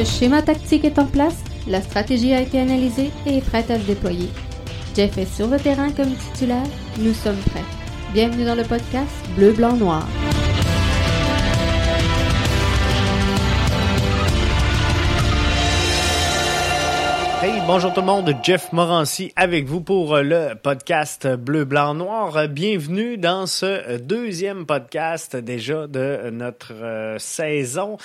Le 0.00 0.06
schéma 0.06 0.40
tactique 0.40 0.86
est 0.86 0.98
en 0.98 1.04
place, 1.04 1.36
la 1.66 1.82
stratégie 1.82 2.32
a 2.32 2.40
été 2.40 2.58
analysée 2.58 3.10
et 3.26 3.36
est 3.36 3.46
prête 3.46 3.70
à 3.70 3.78
se 3.78 3.84
déployer. 3.84 4.30
Jeff 4.96 5.18
est 5.18 5.26
sur 5.26 5.46
le 5.46 5.58
terrain 5.58 5.92
comme 5.92 6.14
titulaire, 6.14 6.64
nous 7.00 7.12
sommes 7.12 7.36
prêts. 7.36 7.64
Bienvenue 8.14 8.46
dans 8.46 8.54
le 8.54 8.62
podcast 8.62 9.10
Bleu, 9.36 9.52
Blanc, 9.52 9.76
Noir. 9.76 10.08
Hey, 17.42 17.60
bonjour 17.66 17.92
tout 17.92 18.00
le 18.00 18.06
monde, 18.06 18.34
Jeff 18.42 18.72
Morancy 18.72 19.34
avec 19.36 19.66
vous 19.66 19.82
pour 19.82 20.16
le 20.16 20.54
podcast 20.54 21.28
Bleu, 21.28 21.66
Blanc, 21.66 21.92
Noir. 21.92 22.48
Bienvenue 22.48 23.18
dans 23.18 23.46
ce 23.46 23.98
deuxième 23.98 24.64
podcast 24.64 25.36
déjà 25.36 25.86
de 25.86 26.30
notre 26.30 26.72
euh, 26.72 27.18
saison. 27.18 27.98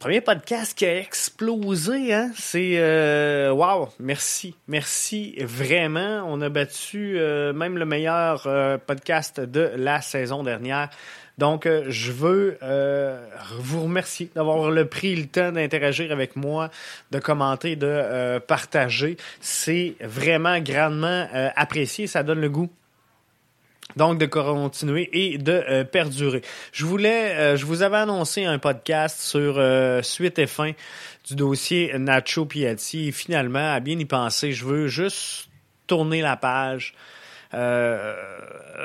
Premier 0.00 0.22
podcast 0.22 0.72
qui 0.72 0.86
a 0.86 0.98
explosé, 0.98 2.14
hein? 2.14 2.30
C'est 2.34 2.78
euh, 2.78 3.52
wow, 3.52 3.90
merci, 3.98 4.54
merci 4.66 5.34
vraiment. 5.42 6.22
On 6.26 6.40
a 6.40 6.48
battu 6.48 7.18
euh, 7.18 7.52
même 7.52 7.76
le 7.76 7.84
meilleur 7.84 8.46
euh, 8.46 8.78
podcast 8.78 9.40
de 9.40 9.70
la 9.76 10.00
saison 10.00 10.42
dernière. 10.42 10.88
Donc, 11.36 11.66
je 11.88 12.12
veux 12.12 12.58
vous 13.58 13.84
remercier 13.84 14.30
d'avoir 14.34 14.70
le 14.70 14.86
pris 14.86 15.16
le 15.16 15.26
temps 15.26 15.52
d'interagir 15.52 16.12
avec 16.12 16.36
moi, 16.36 16.70
de 17.10 17.18
commenter, 17.18 17.76
de 17.76 18.38
partager. 18.40 19.16
C'est 19.40 19.94
vraiment 20.02 20.58
grandement 20.60 21.26
apprécié. 21.56 22.06
Ça 22.06 22.22
donne 22.22 22.42
le 22.42 22.50
goût 22.50 22.68
donc 23.96 24.18
de 24.18 24.26
continuer 24.26 25.08
et 25.12 25.38
de 25.38 25.82
perdurer. 25.84 26.42
Je 26.72 26.86
voulais, 26.86 27.56
je 27.56 27.64
vous 27.64 27.82
avais 27.82 27.98
annoncé 27.98 28.44
un 28.44 28.58
podcast 28.58 29.20
sur 29.20 29.62
suite 30.02 30.38
et 30.38 30.46
fin 30.46 30.72
du 31.26 31.34
dossier 31.34 31.92
Nacho 31.98 32.44
Piatti. 32.44 33.08
Et 33.08 33.12
finalement, 33.12 33.72
à 33.72 33.80
bien 33.80 33.98
y 33.98 34.04
penser, 34.04 34.52
je 34.52 34.64
veux 34.64 34.86
juste 34.86 35.48
tourner 35.86 36.22
la 36.22 36.36
page. 36.36 36.94
Euh, 37.52 38.14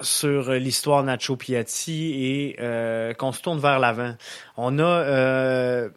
sur 0.02 0.52
l'histoire 0.53 1.03
Nacho 1.03 1.36
Piatti 1.36 2.25
et 2.25 2.56
euh, 2.59 3.14
qu'on 3.14 3.31
se 3.31 3.40
tourne 3.40 3.59
vers 3.59 3.78
l'avant. 3.78 4.16
On 4.58 4.80
a 4.80 4.84
euh, 4.84 5.90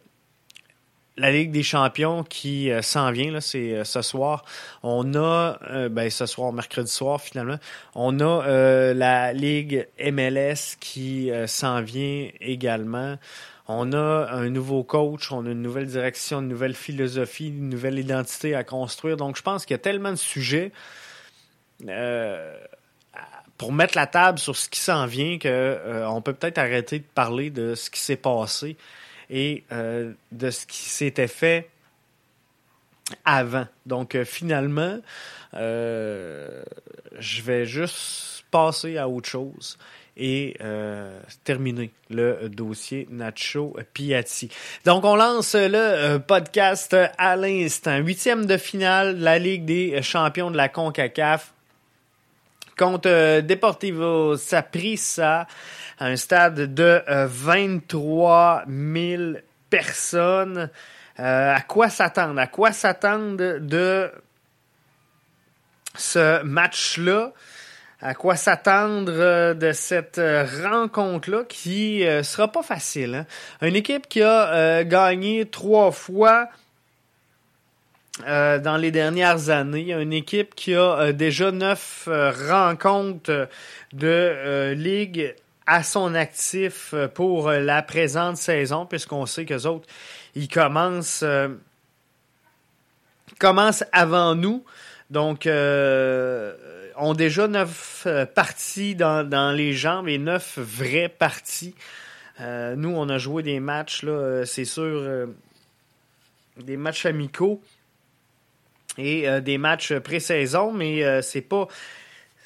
la 1.19 1.31
Ligue 1.31 1.51
des 1.51 1.63
champions 1.63 2.23
qui 2.23 2.71
s'en 2.81 3.11
vient, 3.11 3.39
c'est 3.39 3.83
ce 3.83 4.01
soir. 4.01 4.43
On 4.83 5.13
a, 5.15 5.59
ben, 5.89 6.09
ce 6.09 6.25
soir, 6.25 6.53
mercredi 6.53 6.91
soir, 6.91 7.21
finalement, 7.21 7.57
on 7.95 8.19
a 8.19 8.93
la 8.93 9.33
Ligue 9.33 9.87
MLS 9.99 10.77
qui 10.79 11.31
s'en 11.47 11.81
vient 11.81 12.29
également. 12.39 13.17
On 13.71 13.93
a 13.93 14.31
un 14.31 14.49
nouveau 14.49 14.83
coach, 14.83 15.31
on 15.31 15.45
a 15.45 15.51
une 15.51 15.61
nouvelle 15.61 15.85
direction, 15.85 16.39
une 16.39 16.47
nouvelle 16.47 16.73
philosophie, 16.73 17.49
une 17.49 17.69
nouvelle 17.69 17.99
identité 17.99 18.55
à 18.55 18.63
construire. 18.63 19.15
Donc, 19.15 19.37
je 19.37 19.43
pense 19.43 19.63
qu'il 19.63 19.75
y 19.75 19.79
a 19.79 19.79
tellement 19.79 20.09
de 20.09 20.15
sujets 20.15 20.71
euh, 21.87 22.57
pour 23.59 23.71
mettre 23.71 23.95
la 23.95 24.07
table 24.07 24.39
sur 24.39 24.55
ce 24.55 24.69
qui 24.69 24.79
s'en 24.79 25.05
vient, 25.05 25.37
que 25.37 25.47
euh, 25.47 26.09
on 26.09 26.19
peut 26.23 26.33
peut-être 26.33 26.57
arrêter 26.57 26.97
de 26.97 27.05
parler 27.13 27.51
de 27.51 27.75
ce 27.75 27.91
qui 27.91 27.99
s'est 27.99 28.15
passé 28.15 28.75
et 29.29 29.63
euh, 29.71 30.13
de 30.31 30.49
ce 30.49 30.65
qui 30.65 30.89
s'était 30.89 31.27
fait 31.27 31.69
avant. 33.25 33.67
Donc 33.85 34.17
finalement, 34.23 34.99
je 35.53 36.61
vais 37.41 37.65
juste 37.65 38.43
passer 38.51 38.97
à 38.97 39.09
autre 39.09 39.29
chose 39.29 39.77
et 40.15 40.57
terminer 41.43 41.89
le 42.11 42.49
dossier 42.49 43.07
Nacho 43.09 43.75
Piatti. 43.93 44.51
Donc, 44.85 45.05
on 45.05 45.15
lance 45.15 45.55
le 45.55 46.17
podcast 46.19 46.95
à 47.17 47.35
l'instant. 47.35 47.97
Huitième 47.97 48.45
de 48.45 48.57
finale 48.57 49.17
de 49.17 49.23
la 49.23 49.39
Ligue 49.39 49.65
des 49.65 50.03
champions 50.03 50.51
de 50.51 50.57
la 50.57 50.69
CONCACAF 50.69 51.53
contre 52.79 53.09
euh, 53.09 53.41
Deportivo 53.41 54.37
Saprissa 54.37 55.45
à 55.99 56.05
un 56.05 56.15
stade 56.15 56.73
de 56.73 57.03
23 57.07 58.63
euh, 58.67 59.17
000 59.17 59.39
personnes. 59.69 60.69
Euh, 61.19 61.55
à 61.55 61.61
quoi 61.61 61.89
s'attendre? 61.89 62.39
À 62.39 62.47
quoi 62.47 62.71
s'attendre 62.71 63.59
de 63.59 64.09
ce 65.93 66.41
match-là? 66.43 67.33
À 68.01 68.13
quoi 68.13 68.37
s'attendre 68.37 69.53
de 69.53 69.71
cette 69.73 70.21
rencontre-là 70.63 71.43
qui 71.49 72.05
sera 72.23 72.47
pas 72.47 72.63
facile? 72.63 73.25
Hein? 73.61 73.67
Une 73.67 73.75
équipe 73.75 74.07
qui 74.07 74.23
a 74.23 74.85
gagné 74.85 75.45
trois 75.47 75.91
fois 75.91 76.47
euh, 78.27 78.59
dans 78.59 78.75
les 78.75 78.91
dernières 78.91 79.49
années. 79.49 79.93
Une 79.93 80.11
équipe 80.11 80.53
qui 80.53 80.75
a 80.75 80.99
euh, 80.99 81.11
déjà 81.13 81.51
neuf 81.51 82.05
euh, 82.09 82.31
rencontres 82.49 83.47
de 83.93 84.73
ligue 84.73 85.33
à 85.65 85.83
son 85.83 86.15
actif 86.15 86.93
pour 87.13 87.49
la 87.51 87.81
présente 87.81 88.35
saison, 88.35 88.85
puisqu'on 88.85 89.25
sait 89.25 89.45
que 89.45 89.67
autres, 89.67 89.87
ils 90.35 90.49
commencent, 90.49 91.23
commencent 93.39 93.83
avant 93.91 94.33
nous. 94.33 94.65
Donc, 95.11 95.47
ont 95.47 97.13
déjà 97.13 97.47
neuf 97.47 98.07
parties 98.33 98.95
dans, 98.95 99.27
dans, 99.27 99.51
les 99.51 99.73
jambes 99.73 100.09
et 100.09 100.17
neuf 100.17 100.57
vraies 100.57 101.09
parties. 101.09 101.75
nous, 102.39 102.89
on 102.89 103.07
a 103.07 103.19
joué 103.19 103.43
des 103.43 103.59
matchs, 103.59 104.01
là, 104.01 104.45
c'est 104.45 104.65
sûr, 104.65 105.27
des 106.57 106.77
matchs 106.77 107.05
amicaux 107.05 107.61
et 108.97 109.27
euh, 109.27 109.41
des 109.41 109.57
matchs 109.57 109.93
pré-saison, 109.93 110.71
mais 110.71 111.03
euh, 111.03 111.21
c'est 111.21 111.41
pas 111.41 111.67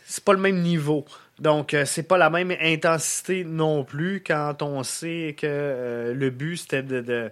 c'est 0.05 0.23
pas 0.23 0.33
le 0.33 0.39
même 0.39 0.61
niveau. 0.61 1.05
Donc, 1.39 1.73
euh, 1.73 1.85
c'est 1.85 2.03
pas 2.03 2.17
la 2.17 2.29
même 2.29 2.55
intensité 2.61 3.43
non 3.43 3.83
plus 3.83 4.21
quand 4.25 4.61
on 4.61 4.83
sait 4.83 5.35
que 5.39 6.13
le 6.15 6.29
but 6.29 6.57
c'était 6.57 6.83
de, 6.83 7.31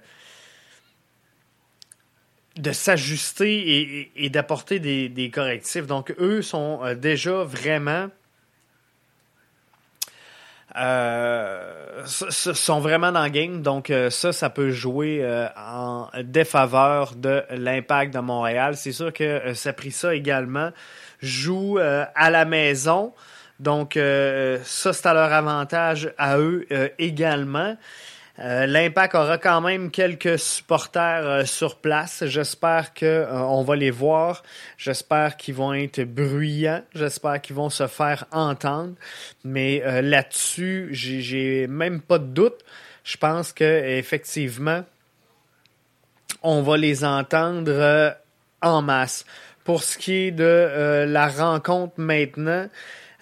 de, 2.55 2.71
s'ajuster 2.71 4.09
et, 4.16 4.29
d'apporter 4.29 4.79
des, 4.79 5.09
des, 5.09 5.29
correctifs. 5.29 5.85
Donc, 5.85 6.16
eux 6.17 6.41
sont 6.41 6.81
déjà 6.95 7.44
vraiment 7.44 8.09
euh, 10.77 12.05
sont 12.05 12.79
vraiment 12.79 13.11
dans 13.11 13.23
le 13.23 13.29
game. 13.29 13.61
Donc 13.61 13.89
euh, 13.89 14.09
ça, 14.09 14.31
ça 14.31 14.49
peut 14.49 14.71
jouer 14.71 15.19
euh, 15.21 15.47
en 15.57 16.09
défaveur 16.23 17.15
de 17.15 17.43
l'impact 17.51 18.13
de 18.13 18.19
Montréal. 18.19 18.75
C'est 18.75 18.91
sûr 18.91 19.11
que 19.13 19.23
euh, 19.23 19.53
ça 19.53 19.73
pris 19.73 19.91
ça 19.91 20.15
également 20.15 20.71
joue 21.21 21.77
à 21.77 22.29
la 22.31 22.45
maison. 22.45 23.13
Donc 23.59 23.93
ça, 23.93 24.93
c'est 24.93 25.05
à 25.05 25.13
leur 25.13 25.31
avantage 25.31 26.11
à 26.17 26.39
eux 26.39 26.65
également. 26.97 27.77
Euh, 28.40 28.66
L'Impact 28.66 29.16
aura 29.16 29.38
quand 29.38 29.62
même 29.62 29.92
quelques 29.92 30.40
supporters 30.40 31.28
euh, 31.28 31.46
sur 31.46 31.78
place. 31.78 32.24
J'espère 32.25 32.94
que 32.94 33.06
euh, 33.06 33.64
va 33.64 33.75
les 33.75 33.92
voir. 33.92 34.44
J'espère 34.78 35.38
qu'ils 35.38 35.56
vont 35.56 35.74
être 35.74 36.03
bruyants. 36.03 36.84
J'espère 36.96 37.42
qu'ils 37.42 37.56
vont 37.56 37.69
se 37.69 37.88
faire 37.88 38.25
entendre. 38.31 38.94
Mais 39.44 40.02
là-dessus, 40.02 40.90
j'ai 40.92 41.68
même 41.68 42.02
pas 42.02 42.18
de 42.18 42.25
doute. 42.25 42.64
Je 43.03 43.18
pense 43.18 43.53
que 43.53 43.64
effectivement, 43.64 44.84
on 46.42 46.62
va 46.62 46.78
les 46.78 47.03
entendre 47.03 48.16
en 48.62 48.81
masse. 48.81 49.25
Pour 49.63 49.84
ce 49.84 49.98
qui 49.98 50.13
est 50.13 50.31
de 50.31 51.06
la 51.07 51.27
rencontre 51.27 51.94
maintenant, 51.98 52.68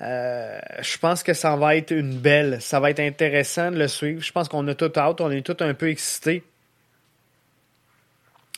euh, 0.02 0.60
je 0.82 0.98
pense 0.98 1.24
que 1.24 1.34
ça 1.34 1.56
va 1.56 1.76
être 1.76 1.92
une 1.92 2.18
belle. 2.18 2.62
Ça 2.62 2.80
va 2.80 2.90
être 2.90 3.02
intéressant 3.02 3.72
de 3.72 3.78
le 3.78 3.88
suivre. 3.88 4.22
Je 4.22 4.32
pense 4.32 4.48
qu'on 4.48 4.68
a 4.68 4.76
tout 4.76 4.92
hâte. 4.96 5.22
On 5.22 5.32
est 5.32 5.42
tout 5.42 5.58
un 5.60 5.74
peu 5.74 5.90
excités. 5.90 6.44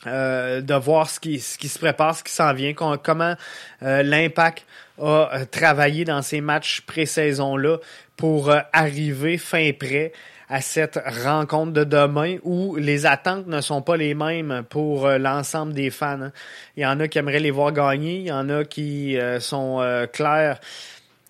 Euh, 0.06 0.60
de 0.60 0.74
voir 0.74 1.08
ce 1.08 1.20
qui, 1.20 1.38
ce 1.38 1.56
qui 1.56 1.68
se 1.68 1.78
prépare, 1.78 2.16
ce 2.16 2.24
qui 2.24 2.32
s'en 2.32 2.52
vient, 2.52 2.74
comment 2.74 3.36
euh, 3.84 4.02
l'impact 4.02 4.66
a 5.00 5.46
travaillé 5.48 6.04
dans 6.04 6.22
ces 6.22 6.40
matchs 6.40 6.80
pré-saison-là 6.80 7.78
pour 8.16 8.52
arriver 8.72 9.38
fin 9.38 9.70
prêt 9.72 10.12
à 10.48 10.60
cette 10.60 11.00
rencontre 11.24 11.72
de 11.72 11.84
demain 11.84 12.38
où 12.42 12.74
les 12.74 13.06
attentes 13.06 13.46
ne 13.46 13.60
sont 13.60 13.80
pas 13.80 13.96
les 13.96 14.14
mêmes 14.14 14.64
pour 14.68 15.08
l'ensemble 15.08 15.72
des 15.72 15.90
fans. 15.90 16.20
Hein. 16.20 16.32
Il 16.76 16.82
y 16.82 16.86
en 16.86 16.98
a 16.98 17.06
qui 17.06 17.18
aimeraient 17.18 17.38
les 17.38 17.52
voir 17.52 17.72
gagner, 17.72 18.16
il 18.16 18.26
y 18.26 18.32
en 18.32 18.48
a 18.48 18.64
qui 18.64 19.16
sont 19.38 20.06
clairs 20.12 20.58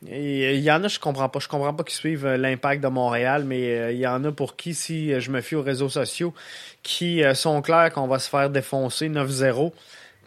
il 0.06 0.60
y 0.60 0.70
en 0.70 0.82
a, 0.82 0.88
je 0.88 0.98
comprends 0.98 1.28
pas. 1.28 1.38
Je 1.38 1.48
comprends 1.48 1.74
pas 1.74 1.84
qu'ils 1.84 1.96
suivent 1.96 2.26
euh, 2.26 2.36
l'impact 2.36 2.82
de 2.82 2.88
Montréal, 2.88 3.44
mais 3.44 3.78
euh, 3.78 3.92
il 3.92 3.98
y 3.98 4.06
en 4.06 4.24
a 4.24 4.32
pour 4.32 4.56
qui, 4.56 4.74
si 4.74 5.12
euh, 5.12 5.20
je 5.20 5.30
me 5.30 5.40
fie 5.40 5.54
aux 5.54 5.62
réseaux 5.62 5.88
sociaux, 5.88 6.34
qui 6.82 7.22
sont 7.34 7.62
clairs 7.62 7.92
qu'on 7.92 8.08
va 8.08 8.18
se 8.18 8.28
faire 8.28 8.50
défoncer 8.50 9.08
9-0 9.08 9.72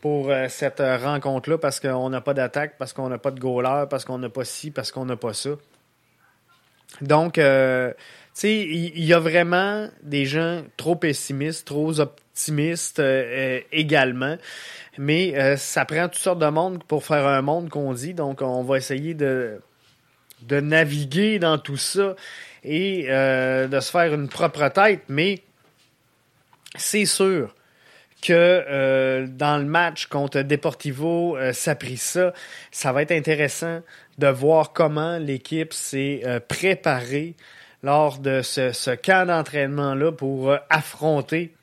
pour 0.01 0.31
cette 0.48 0.80
rencontre-là 0.80 1.57
parce 1.57 1.81
qu'on 1.81 2.10
n'a 2.10 2.22
pas 2.22 2.33
d'attaque, 2.33 2.75
parce 2.77 2.94
qu'on 2.94 3.10
n'a 3.10 3.18
pas 3.18 3.31
de 3.31 3.39
goaler, 3.39 3.86
parce 3.89 4.06
qu'on 4.06 4.19
n'a 4.19 4.30
pas 4.30 4.45
ci, 4.45 4.72
parce 4.72 4.92
qu'on 4.92 5.06
n'a 5.06 5.18
pas 5.18 5.33
ça. 5.33 5.50
Donc, 7.01 7.38
euh, 7.38 7.92
tu 7.92 7.95
sais, 8.33 8.62
il 8.62 9.04
y, 9.04 9.13
a 9.13 9.19
vraiment 9.19 9.88
des 10.04 10.25
gens 10.25 10.62
trop 10.77 10.95
pessimistes, 10.95 11.68
trop 11.68 12.00
optimistes 12.00 13.00
euh, 13.00 13.60
également. 13.72 14.38
Mais 14.98 15.57
ça 15.57 15.83
prend 15.86 16.07
toutes 16.07 16.22
sortes 16.22 16.39
de 16.39 16.48
monde 16.48 16.83
pour 16.86 17.04
faire 17.04 17.27
un 17.27 17.42
monde 17.42 17.69
qu'on 17.69 17.94
dit. 17.94 18.13
Donc, 18.13 18.42
on 18.42 18.63
va 18.63 18.77
essayer 18.77 19.13
de, 19.13 19.60
de 20.47 20.59
naviguer 20.59 21.39
dans 21.39 21.57
tout 21.57 21.77
ça 21.77 22.15
et 22.63 23.03
de 23.07 23.80
se 23.80 23.92
faire 23.92 24.13
une 24.13 24.27
propre 24.27 24.69
tête. 24.69 25.03
Mais 25.07 25.42
c'est 26.77 27.06
sûr 27.06 27.53
que 28.21 28.33
euh, 28.33 29.27
dans 29.27 29.57
le 29.57 29.65
match 29.65 30.07
contre 30.07 30.42
Deportivo 30.42 31.38
euh, 31.38 31.53
Saprissa, 31.53 32.33
ça 32.71 32.92
va 32.92 33.03
être 33.03 33.12
intéressant 33.12 33.81
de 34.18 34.27
voir 34.27 34.74
comment 34.74 35.18
l'équipe 35.19 35.74
s'est 35.74 36.21
euh, 36.25 36.39
préparée 36.39 37.36
lors 37.83 38.18
de 38.18 38.41
ce, 38.41 38.71
ce 38.71 38.91
camp 38.91 39.27
d'entraînement-là 39.27 40.12
pour 40.12 40.51
euh, 40.51 40.57
affronter 40.71 41.53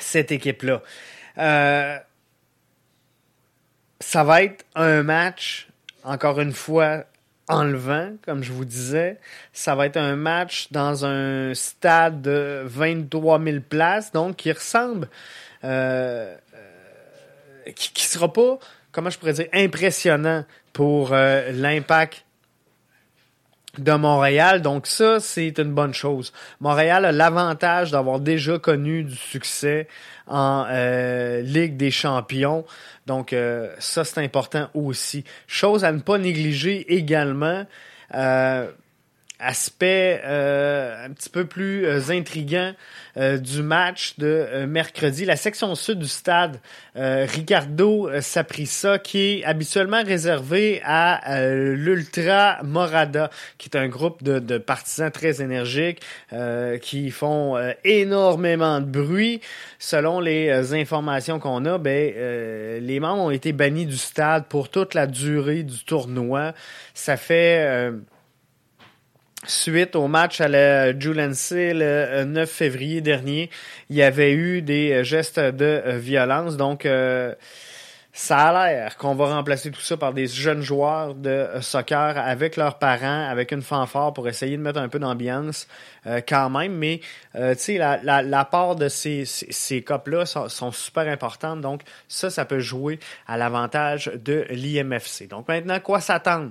cette 0.00 0.32
équipe-là. 0.32 0.82
ça 4.00 4.24
va 4.24 4.42
être 4.42 4.64
un 4.74 5.02
match, 5.02 5.68
encore 6.04 6.40
une 6.40 6.52
fois, 6.52 7.04
enlevant, 7.48 8.12
comme 8.24 8.42
je 8.42 8.52
vous 8.52 8.64
disais. 8.64 9.18
Ça 9.52 9.74
va 9.74 9.86
être 9.86 9.96
un 9.96 10.16
match 10.16 10.68
dans 10.70 11.04
un 11.04 11.54
stade 11.54 12.22
de 12.22 12.62
23 12.64 13.42
000 13.42 13.56
places, 13.68 14.12
donc 14.12 14.36
qui 14.36 14.52
ressemble, 14.52 15.08
euh, 15.64 16.36
euh, 16.54 17.72
qui, 17.74 17.92
qui 17.92 18.04
sera 18.04 18.32
pas, 18.32 18.58
comment 18.92 19.10
je 19.10 19.18
pourrais 19.18 19.32
dire, 19.32 19.48
impressionnant 19.52 20.44
pour 20.72 21.12
euh, 21.12 21.50
l'impact 21.52 22.24
de 23.76 23.92
Montréal. 23.92 24.62
Donc 24.62 24.86
ça, 24.86 25.20
c'est 25.20 25.58
une 25.58 25.72
bonne 25.72 25.94
chose. 25.94 26.32
Montréal 26.60 27.04
a 27.04 27.12
l'avantage 27.12 27.90
d'avoir 27.90 28.20
déjà 28.20 28.58
connu 28.58 29.04
du 29.04 29.16
succès 29.16 29.88
en 30.26 30.66
euh, 30.68 31.40
Ligue 31.42 31.76
des 31.76 31.90
champions. 31.90 32.64
Donc 33.06 33.32
euh, 33.32 33.74
ça, 33.78 34.04
c'est 34.04 34.22
important 34.22 34.68
aussi. 34.74 35.24
Chose 35.46 35.84
à 35.84 35.92
ne 35.92 36.00
pas 36.00 36.18
négliger 36.18 36.94
également. 36.94 37.66
Euh, 38.14 38.70
aspect 39.40 40.20
euh, 40.24 41.06
un 41.06 41.10
petit 41.10 41.30
peu 41.30 41.44
plus 41.44 41.86
euh, 41.86 42.10
intriguant 42.10 42.72
euh, 43.16 43.38
du 43.38 43.62
match 43.62 44.18
de 44.18 44.64
mercredi. 44.66 45.24
La 45.24 45.36
section 45.36 45.74
sud 45.74 46.00
du 46.00 46.08
stade, 46.08 46.60
Ricardo 46.94 48.10
Saprissa, 48.20 48.98
qui 48.98 49.18
est 49.18 49.44
habituellement 49.44 50.02
réservé 50.02 50.80
à 50.84 51.44
l'Ultra 51.52 52.58
Morada, 52.64 53.30
qui 53.56 53.68
est 53.68 53.76
un 53.76 53.88
groupe 53.88 54.22
de, 54.22 54.40
de 54.40 54.58
partisans 54.58 55.10
très 55.10 55.40
énergiques 55.40 56.00
qui 56.82 57.10
font 57.10 57.56
énormément 57.84 58.80
de 58.80 58.86
bruit. 58.86 59.40
Selon 59.78 60.18
les 60.18 60.74
informations 60.74 61.38
qu'on 61.38 61.64
a, 61.66 61.78
ben, 61.78 62.12
les 62.80 63.00
membres 63.00 63.22
ont 63.22 63.30
été 63.30 63.52
bannis 63.52 63.86
du 63.86 63.96
stade 63.98 64.46
pour 64.46 64.68
toute 64.68 64.94
la 64.94 65.06
durée 65.06 65.62
du 65.62 65.84
tournoi. 65.84 66.52
Ça 66.94 67.16
fait 67.16 67.92
Suite 69.46 69.94
au 69.94 70.08
match 70.08 70.40
à 70.40 70.48
la 70.48 70.98
Julency 70.98 71.72
le 71.72 72.24
9 72.24 72.42
euh, 72.42 72.46
février 72.46 73.00
dernier, 73.00 73.50
il 73.88 73.94
y 73.94 74.02
avait 74.02 74.32
eu 74.32 74.62
des 74.62 74.92
euh, 74.92 75.04
gestes 75.04 75.38
de 75.38 75.64
euh, 75.64 75.96
violence. 75.96 76.56
Donc, 76.56 76.88
ça 78.12 78.48
a 78.48 78.68
l'air 78.68 78.96
qu'on 78.96 79.14
va 79.14 79.36
remplacer 79.36 79.70
tout 79.70 79.80
ça 79.80 79.96
par 79.96 80.12
des 80.12 80.26
jeunes 80.26 80.62
joueurs 80.62 81.14
de 81.14 81.46
soccer 81.60 82.18
avec 82.18 82.56
leurs 82.56 82.78
parents, 82.80 83.28
avec 83.28 83.52
une 83.52 83.62
fanfare 83.62 84.12
pour 84.12 84.26
essayer 84.26 84.56
de 84.56 84.62
mettre 84.62 84.80
un 84.80 84.88
peu 84.88 84.98
d'ambiance 84.98 85.68
quand 86.26 86.50
même. 86.50 86.72
Mais, 86.72 87.00
tu 87.32 87.40
sais, 87.58 87.78
la, 87.78 88.22
la, 88.22 88.44
part 88.44 88.74
de 88.74 88.88
ces, 88.88 89.24
ces, 89.24 89.52
ces 89.52 89.82
copes-là 89.82 90.26
sont, 90.26 90.48
sont, 90.48 90.72
super 90.72 91.06
importantes. 91.06 91.60
Donc, 91.60 91.82
ça, 92.08 92.28
ça 92.28 92.44
peut 92.44 92.58
jouer 92.58 92.98
à 93.28 93.36
l'avantage 93.36 94.10
de 94.12 94.46
l'IMFC. 94.50 95.28
Donc, 95.28 95.46
maintenant, 95.46 95.78
quoi 95.78 96.00
s'attendre? 96.00 96.50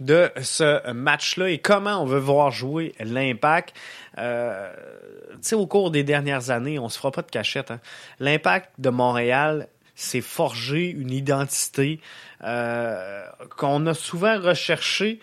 De 0.00 0.30
ce 0.42 0.90
match-là 0.92 1.50
et 1.50 1.58
comment 1.58 2.02
on 2.02 2.06
veut 2.06 2.18
voir 2.18 2.50
jouer 2.50 2.94
l'impact. 3.00 3.74
Euh, 4.18 4.72
au 5.52 5.66
cours 5.66 5.90
des 5.90 6.04
dernières 6.04 6.50
années, 6.50 6.78
on 6.78 6.88
se 6.88 6.98
fera 6.98 7.10
pas 7.10 7.22
de 7.22 7.30
cachette. 7.30 7.70
Hein. 7.70 7.80
L'impact 8.18 8.70
de 8.78 8.90
Montréal 8.90 9.68
s'est 9.94 10.20
forgé 10.20 10.90
une 10.90 11.10
identité 11.10 12.00
euh, 12.44 13.24
qu'on 13.56 13.84
a 13.86 13.94
souvent 13.94 14.38
recherchée, 14.40 15.18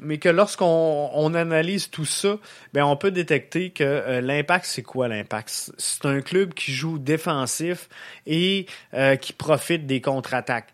mais 0.00 0.18
que 0.18 0.28
lorsqu'on 0.28 1.10
on 1.12 1.34
analyse 1.34 1.90
tout 1.90 2.04
ça, 2.04 2.38
ben 2.72 2.84
on 2.84 2.96
peut 2.96 3.10
détecter 3.10 3.70
que 3.70 3.82
euh, 3.82 4.20
l'impact, 4.20 4.64
c'est 4.64 4.84
quoi 4.84 5.08
l'impact? 5.08 5.72
C'est 5.76 6.06
un 6.06 6.20
club 6.20 6.54
qui 6.54 6.72
joue 6.72 6.98
défensif 6.98 7.88
et 8.26 8.66
euh, 8.94 9.16
qui 9.16 9.32
profite 9.32 9.86
des 9.86 10.00
contre-attaques 10.00 10.72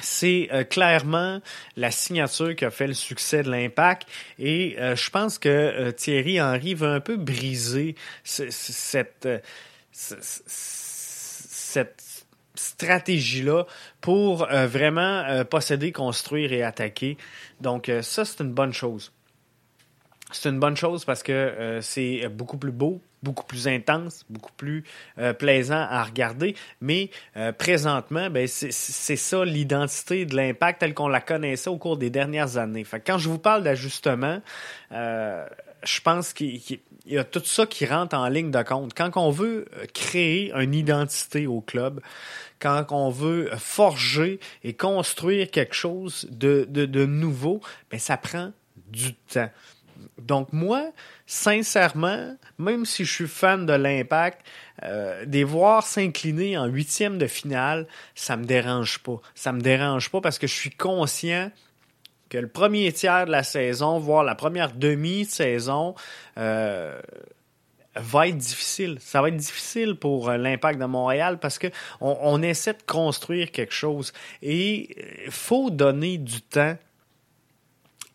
c'est 0.00 0.48
euh, 0.52 0.64
clairement 0.64 1.40
la 1.76 1.90
signature 1.90 2.56
qui 2.56 2.64
a 2.64 2.70
fait 2.70 2.86
le 2.86 2.94
succès 2.94 3.42
de 3.42 3.50
l'impact 3.50 4.08
et 4.38 4.76
euh, 4.78 4.96
je 4.96 5.10
pense 5.10 5.38
que 5.38 5.48
euh, 5.48 5.92
Thierry 5.92 6.40
Henry 6.40 6.74
veut 6.74 6.88
un 6.88 7.00
peu 7.00 7.16
briser 7.16 7.94
cette, 8.24 9.28
cette 9.92 12.02
stratégie-là 12.54 13.66
pour 14.00 14.46
vraiment 14.46 15.44
posséder, 15.44 15.92
construire 15.92 16.52
et 16.52 16.62
attaquer. 16.62 17.16
Donc 17.60 17.90
ça, 18.02 18.24
c'est 18.24 18.40
une 18.40 18.52
bonne 18.52 18.72
chose. 18.72 19.12
C'est 20.32 20.48
une 20.48 20.60
bonne 20.60 20.76
chose 20.76 21.04
parce 21.04 21.22
que 21.22 21.78
c'est 21.80 22.28
beaucoup 22.28 22.58
plus 22.58 22.72
beau, 22.72 23.00
beaucoup 23.22 23.44
plus 23.44 23.68
intense, 23.68 24.24
beaucoup 24.28 24.52
plus 24.56 24.84
euh, 25.18 25.32
plaisant 25.32 25.86
à 25.88 26.02
regarder. 26.02 26.54
Mais 26.80 27.10
euh, 27.36 27.52
présentement, 27.52 28.28
ben, 28.30 28.46
c'est 28.48 29.16
ça 29.16 29.44
l'identité 29.44 30.26
de 30.26 30.36
l'impact 30.36 30.80
telle 30.80 30.94
qu'on 30.94 31.08
la 31.08 31.20
connaissait 31.20 31.70
au 31.70 31.78
cours 31.78 31.96
des 31.96 32.10
dernières 32.10 32.56
années. 32.56 32.84
Fait 32.84 33.00
quand 33.00 33.18
je 33.18 33.28
vous 33.28 33.38
parle 33.38 33.62
d'ajustement, 33.62 34.40
euh, 34.92 35.46
je 35.84 36.00
pense 36.00 36.32
qu'il 36.32 36.60
y 37.06 37.18
a 37.18 37.24
tout 37.24 37.44
ça 37.44 37.66
qui 37.66 37.86
rentre 37.86 38.16
en 38.16 38.28
ligne 38.28 38.50
de 38.50 38.62
compte. 38.62 38.92
Quand 38.94 39.10
on 39.16 39.30
veut 39.30 39.66
créer 39.94 40.52
une 40.54 40.74
identité 40.74 41.46
au 41.46 41.60
club, 41.60 42.00
quand 42.60 42.86
on 42.90 43.10
veut 43.10 43.50
forger 43.56 44.38
et 44.62 44.74
construire 44.74 45.50
quelque 45.50 45.74
chose 45.74 46.28
de, 46.30 46.66
de, 46.68 46.86
de 46.86 47.06
nouveau, 47.06 47.60
ben, 47.90 47.98
ça 47.98 48.16
prend 48.16 48.52
du 48.88 49.14
temps. 49.14 49.50
Donc 50.18 50.52
moi, 50.52 50.90
sincèrement, 51.26 52.36
même 52.58 52.84
si 52.84 53.04
je 53.04 53.12
suis 53.12 53.28
fan 53.28 53.66
de 53.66 53.72
l'impact, 53.72 54.40
euh, 54.84 55.24
des 55.26 55.44
voir 55.44 55.86
s'incliner 55.86 56.56
en 56.58 56.66
huitième 56.66 57.18
de 57.18 57.26
finale, 57.26 57.86
ça 58.14 58.36
me 58.36 58.44
dérange 58.44 58.98
pas. 59.00 59.20
Ça 59.34 59.52
me 59.52 59.60
dérange 59.60 60.10
pas 60.10 60.20
parce 60.20 60.38
que 60.38 60.46
je 60.46 60.54
suis 60.54 60.70
conscient 60.70 61.50
que 62.28 62.38
le 62.38 62.48
premier 62.48 62.92
tiers 62.92 63.26
de 63.26 63.30
la 63.30 63.42
saison, 63.42 63.98
voire 63.98 64.24
la 64.24 64.34
première 64.34 64.72
demi-saison, 64.72 65.94
euh, 66.38 66.98
va 67.94 68.28
être 68.28 68.38
difficile. 68.38 68.96
Ça 69.00 69.20
va 69.20 69.28
être 69.28 69.36
difficile 69.36 69.96
pour 69.96 70.30
euh, 70.30 70.36
l'impact 70.36 70.80
de 70.80 70.86
Montréal 70.86 71.38
parce 71.38 71.58
que 71.58 71.66
on, 72.00 72.16
on 72.22 72.42
essaie 72.42 72.72
de 72.72 72.82
construire 72.86 73.50
quelque 73.50 73.74
chose 73.74 74.12
et 74.40 75.24
il 75.26 75.30
faut 75.30 75.70
donner 75.70 76.18
du 76.18 76.40
temps 76.40 76.76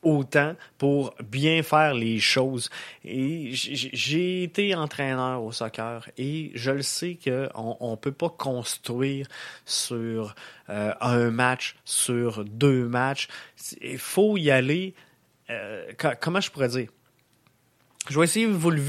autant 0.07 0.55
pour 0.77 1.13
bien 1.23 1.61
faire 1.63 1.93
les 1.93 2.19
choses. 2.19 2.69
Et 3.03 3.49
j'ai 3.51 4.43
été 4.43 4.73
entraîneur 4.73 5.43
au 5.43 5.51
soccer 5.51 6.09
et 6.17 6.51
je 6.55 6.71
le 6.71 6.81
sais 6.81 7.17
qu'on 7.21 7.91
ne 7.91 7.95
peut 7.95 8.11
pas 8.11 8.29
construire 8.29 9.27
sur 9.65 10.33
euh, 10.69 10.93
un 11.01 11.29
match, 11.29 11.75
sur 11.83 12.45
deux 12.45 12.87
matchs. 12.87 13.27
Il 13.81 13.97
faut 13.97 14.37
y 14.37 14.49
aller. 14.49 14.93
Euh, 15.49 15.91
comment 16.21 16.39
je 16.39 16.51
pourrais 16.51 16.69
dire? 16.69 16.89
Je 18.09 18.17
vais 18.17 18.23
essayer 18.23 18.47
de 18.47 18.53
vous 18.53 18.71
le 18.71 18.81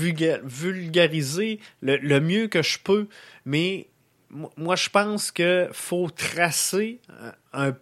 vulgariser 0.44 1.58
le, 1.80 2.20
mieux 2.20 2.46
que 2.46 2.62
je 2.62 2.78
peux, 2.78 3.08
mais 3.44 3.88
moi 4.56 4.76
je 4.76 4.88
pense 4.90 5.32
qu'il 5.32 5.68
faut 5.72 6.08
tracer 6.10 7.00
un 7.52 7.72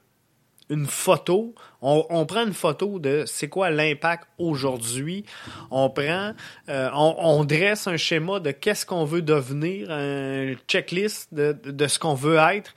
une 0.70 0.86
photo, 0.86 1.54
on, 1.80 2.26
prend 2.26 2.44
une 2.44 2.52
photo 2.52 2.98
de 2.98 3.24
c'est 3.26 3.48
quoi 3.48 3.70
l'impact 3.70 4.26
aujourd'hui, 4.38 5.24
on 5.70 5.90
prend, 5.90 6.32
euh, 6.68 6.90
on, 6.92 7.44
dresse 7.44 7.86
un 7.86 7.96
schéma 7.96 8.40
de 8.40 8.50
qu'est-ce 8.50 8.84
qu'on 8.84 9.04
veut 9.04 9.22
devenir, 9.22 9.90
un 9.90 10.54
checklist 10.66 11.32
de, 11.32 11.52
de 11.52 11.86
ce 11.86 11.98
qu'on 11.98 12.14
veut 12.14 12.36
être, 12.36 12.74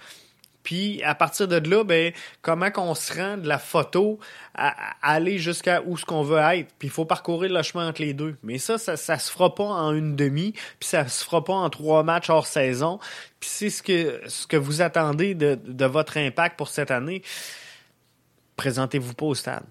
puis 0.63 1.01
à 1.03 1.15
partir 1.15 1.47
de 1.47 1.55
là, 1.55 1.83
ben 1.83 2.13
comment 2.41 2.69
qu'on 2.69 2.93
se 2.93 3.13
rend 3.13 3.37
de 3.37 3.47
la 3.47 3.57
photo 3.57 4.19
à, 4.53 4.75
aller 5.01 5.39
jusqu'à 5.39 5.81
où 5.83 5.97
ce 5.97 6.05
qu'on 6.05 6.21
veut 6.21 6.37
être. 6.37 6.67
Puis 6.77 6.89
il 6.89 6.91
faut 6.91 7.05
parcourir 7.05 7.51
le 7.51 7.63
chemin 7.63 7.89
entre 7.89 8.01
les 8.01 8.13
deux. 8.13 8.37
Mais 8.43 8.59
ça, 8.59 8.77
ça, 8.77 8.97
ça 8.97 9.17
se 9.17 9.31
fera 9.31 9.55
pas 9.55 9.63
en 9.63 9.93
une 9.93 10.15
demi, 10.15 10.51
puis 10.79 10.89
ça 10.89 11.07
se 11.07 11.23
fera 11.23 11.43
pas 11.43 11.53
en 11.53 11.69
trois 11.69 12.03
matchs 12.03 12.29
hors 12.29 12.45
saison. 12.45 12.99
Puis 13.39 13.49
c'est 13.51 13.69
ce 13.69 13.81
que 13.81 14.21
ce 14.27 14.45
que 14.45 14.57
vous 14.57 14.81
attendez 14.81 15.33
de, 15.33 15.57
de 15.65 15.85
votre 15.85 16.17
impact 16.17 16.57
pour 16.57 16.67
cette 16.67 16.91
année 16.91 17.23
présentez-vous 18.59 19.13
pas 19.13 19.25
au 19.25 19.35
stade. 19.35 19.63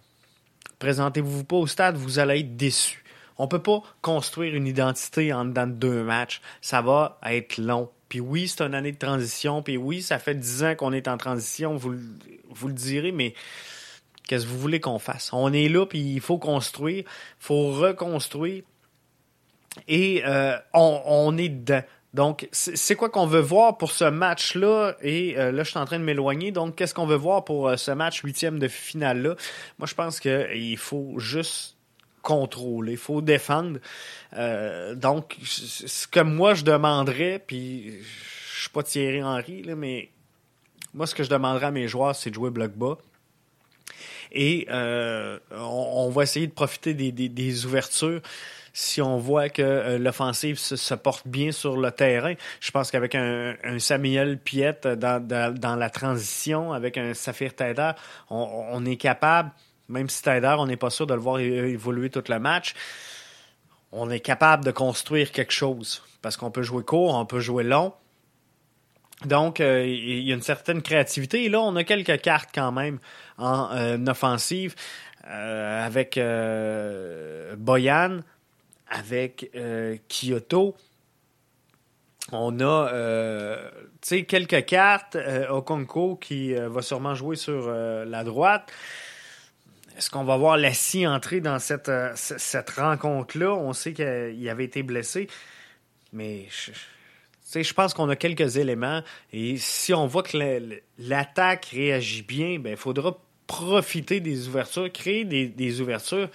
Présentez-vous 0.78 1.45
pas 1.45 1.57
au 1.57 1.66
stade, 1.66 1.97
vous 1.97 2.18
allez 2.18 2.40
être 2.40 2.57
déçu. 2.57 3.04
On 3.37 3.47
peut 3.47 3.62
pas 3.62 3.83
construire 4.00 4.54
une 4.54 4.66
identité 4.66 5.30
en 5.30 5.45
dedans 5.45 5.66
de 5.66 5.73
deux 5.73 6.02
matchs. 6.02 6.40
Ça 6.62 6.80
va 6.80 7.18
être 7.26 7.59
long. 7.59 7.90
Puis 8.09 8.21
oui, 8.21 8.49
c'est 8.49 8.62
une 8.62 8.75
année 8.75 8.92
de 8.92 8.99
transition. 8.99 9.62
Puis 9.62 9.76
oui, 9.76 10.00
ça 10.00 10.18
fait 10.18 10.35
dix 10.35 10.64
ans 10.64 10.75
qu'on 10.75 10.95
est 10.95 11.07
en 11.07 11.18
transition, 11.18 11.76
vous, 11.76 11.97
vous 12.49 12.68
le 12.68 12.73
direz, 12.73 13.12
mais 13.12 13.35
qu'est-ce 14.26 14.47
que 14.47 14.50
vous 14.50 14.59
voulez 14.59 14.80
qu'on 14.80 14.99
fasse? 14.99 15.35
On 15.35 15.52
est 15.52 15.68
là, 15.68 15.85
puis 15.85 16.14
il 16.14 16.21
faut 16.23 16.38
construire, 16.38 17.04
il 17.04 17.40
faut 17.40 17.73
reconstruire. 17.75 18.62
Et 19.87 20.23
euh, 20.25 20.57
on, 20.73 21.02
on, 21.04 21.37
est 21.37 21.50
dedans. 21.50 21.83
Donc, 22.15 22.49
c'est 22.53 22.95
quoi 22.95 23.11
qu'on 23.11 23.27
veut 23.27 23.41
voir 23.41 23.77
pour 23.77 23.93
ce 23.93 24.05
match-là? 24.05 24.97
Et 25.03 25.38
euh, 25.38 25.53
là, 25.53 25.62
je 25.62 25.71
suis 25.71 25.79
en 25.79 25.85
train 25.85 25.99
de 25.99 26.05
m'éloigner. 26.05 26.53
Donc, 26.53 26.77
qu'est-ce 26.77 26.95
qu'on 26.95 27.07
veut 27.07 27.17
voir 27.17 27.45
pour 27.45 27.69
euh, 27.69 27.77
ce 27.77 27.91
match 27.91 28.23
huitième 28.23 28.59
de 28.59 28.67
finale-là? 28.67 29.37
Moi, 29.79 29.87
je 29.87 29.95
pense 29.95 30.19
qu'il 30.19 30.79
faut 30.79 31.19
juste 31.19 31.77
contrôler, 32.23 32.93
il 32.93 32.99
faut 32.99 33.21
défendre. 33.21 33.79
Euh, 34.35 34.95
donc, 34.95 35.37
ce 35.43 36.07
que 36.07 36.21
moi, 36.21 36.55
je 36.55 36.65
demanderais, 36.65 37.43
puis 37.47 37.93
je 38.55 38.61
suis 38.61 38.71
pas 38.71 38.83
Thierry 38.83 39.23
Henry, 39.23 39.65
mais 39.77 40.09
moi, 40.95 41.07
ce 41.07 41.15
que 41.15 41.23
je 41.23 41.31
demanderais 41.31 41.67
à 41.67 41.71
mes 41.71 41.88
joueurs, 41.88 42.17
c'est 42.17 42.31
de 42.31 42.35
jouer 42.35 42.50
bloc 42.50 42.73
bas. 42.73 42.97
Et 44.32 44.66
on, 44.70 45.38
on, 45.52 46.11
va 46.11 46.23
essayer 46.23 46.47
de 46.47 46.52
profiter 46.52 46.94
des, 46.94 47.12
des, 47.12 47.28
des 47.28 47.66
ouvertures 47.66 48.20
si 48.78 49.02
on 49.02 49.18
voit 49.18 49.49
que 49.49 49.61
euh, 49.61 49.99
l'offensive 49.99 50.56
se, 50.56 50.94
porte 50.94 51.26
bien 51.26 51.50
sur 51.50 51.76
le 51.76 51.90
terrain. 51.90 52.35
Je 52.61 52.70
pense 52.70 52.92
qu'avec 52.92 53.16
un, 53.16 53.56
Samuel 53.78 54.38
Piette 54.38 54.87
dans, 54.87 55.76
la 55.76 55.90
transition, 55.90 56.73
avec 56.73 56.97
un 56.97 57.12
Saphir 57.12 57.54
Taider, 57.54 57.90
on, 58.30 58.85
est 58.87 58.97
capable, 58.97 59.50
même 59.88 60.08
si 60.08 60.23
Taider, 60.23 60.54
on 60.58 60.66
n'est 60.66 60.76
pas 60.76 60.90
sûr 60.90 61.08
de 61.08 61.14
le 61.14 61.20
voir 61.20 61.40
évoluer 61.40 62.08
tout 62.08 62.23
le 62.28 62.38
match, 62.38 62.75
on 63.90 64.11
est 64.11 64.20
capable 64.20 64.64
de 64.64 64.70
construire 64.70 65.32
quelque 65.32 65.52
chose. 65.52 66.04
Parce 66.23 66.37
qu'on 66.37 66.52
peut 66.52 66.62
jouer 66.62 66.85
court, 66.85 67.14
on 67.14 67.26
peut 67.26 67.40
jouer 67.40 67.64
long. 67.64 67.92
Donc, 69.25 69.60
euh, 69.60 69.84
il 69.84 70.20
y 70.20 70.30
a 70.30 70.34
une 70.34 70.42
certaine 70.42 70.80
créativité. 70.80 71.44
Et 71.44 71.48
là, 71.48 71.60
on 71.60 71.75
a 71.76 71.84
quelques 71.84 72.20
cartes 72.20 72.50
quand 72.54 72.72
même 72.72 72.98
en 73.37 73.70
euh, 73.72 73.98
offensive 74.06 74.75
avec 75.30 76.18
Boyan, 77.58 78.20
avec 78.90 79.50
euh, 79.54 79.96
Kyoto. 80.08 80.76
On 82.32 82.60
a 82.60 82.92
euh, 82.92 83.70
quelques 84.02 84.64
cartes. 84.66 85.16
Euh, 85.16 85.48
Okonko 85.48 86.16
qui 86.16 86.54
va 86.54 86.82
sûrement 86.82 87.14
jouer 87.14 87.37
sur 87.37 87.70
la 87.70 88.25
droite. 88.25 88.70
Est-ce 89.96 90.10
qu'on 90.10 90.25
va 90.25 90.37
voir 90.37 90.56
Lassie 90.56 91.06
entrer 91.06 91.40
dans 91.40 91.58
cette, 91.58 91.90
rencontre-là? 92.76 93.54
On 93.54 93.72
sait 93.72 93.92
qu'il 93.92 94.48
avait 94.48 94.64
été 94.64 94.82
blessé, 94.82 95.28
mais 96.12 96.46
je 97.55 97.73
pense 97.73 97.95
qu'on 97.95 98.09
a 98.09 98.17
quelques 98.17 98.57
éléments. 98.57 99.02
Et 99.33 99.57
si 99.57 99.95
on 99.95 100.07
voit 100.07 100.23
que 100.23 100.37
l'attaque 100.99 101.67
réagit 101.73 102.23
bien, 102.23 102.49
il 102.50 102.59
ben, 102.59 102.76
faudra 102.76 103.19
profiter 103.47 104.21
des 104.21 104.49
ouvertures, 104.49 104.93
créer 104.93 105.25
des, 105.25 105.81
ouvertures. 105.81 106.28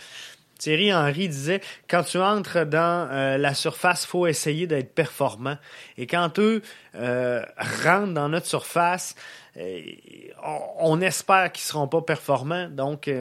Thierry 0.58 0.94
Henry 0.94 1.28
disait 1.28 1.62
quand 1.90 2.04
tu 2.04 2.18
entres 2.18 2.66
dans 2.66 3.10
euh, 3.12 3.38
la 3.38 3.54
surface, 3.54 4.06
faut 4.06 4.28
essayer 4.28 4.66
d'être 4.66 4.94
performant. 4.94 5.58
Et 5.98 6.08
quand 6.08 6.40
eux 6.40 6.62
euh, 6.96 7.44
rentrent 7.58 8.14
dans 8.14 8.30
notre 8.30 8.48
surface, 8.48 9.16
euh, 9.58 9.82
on, 10.80 11.02
espère 11.02 11.52
qu'ils 11.52 11.66
seront 11.66 11.88
pas 11.88 12.02
performants. 12.02 12.70
Donc, 12.70 13.12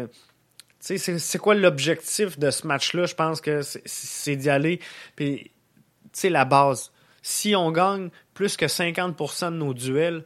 c'est 0.81 1.39
quoi 1.39 1.55
l'objectif 1.55 2.39
de 2.39 2.51
ce 2.51 2.67
match-là? 2.67 3.07
Je 3.07 3.15
pense 3.15 3.41
que 3.41 3.61
c'est 3.63 4.37
d'y 4.37 4.49
aller. 4.49 4.81
Puis, 5.17 5.51
tu 6.13 6.29
la 6.29 6.45
base. 6.45 6.92
Si 7.23 7.55
on 7.55 7.71
gagne 7.71 8.11
plus 8.35 8.57
que 8.57 8.67
50% 8.67 9.52
de 9.52 9.57
nos 9.57 9.75
duels, 9.75 10.25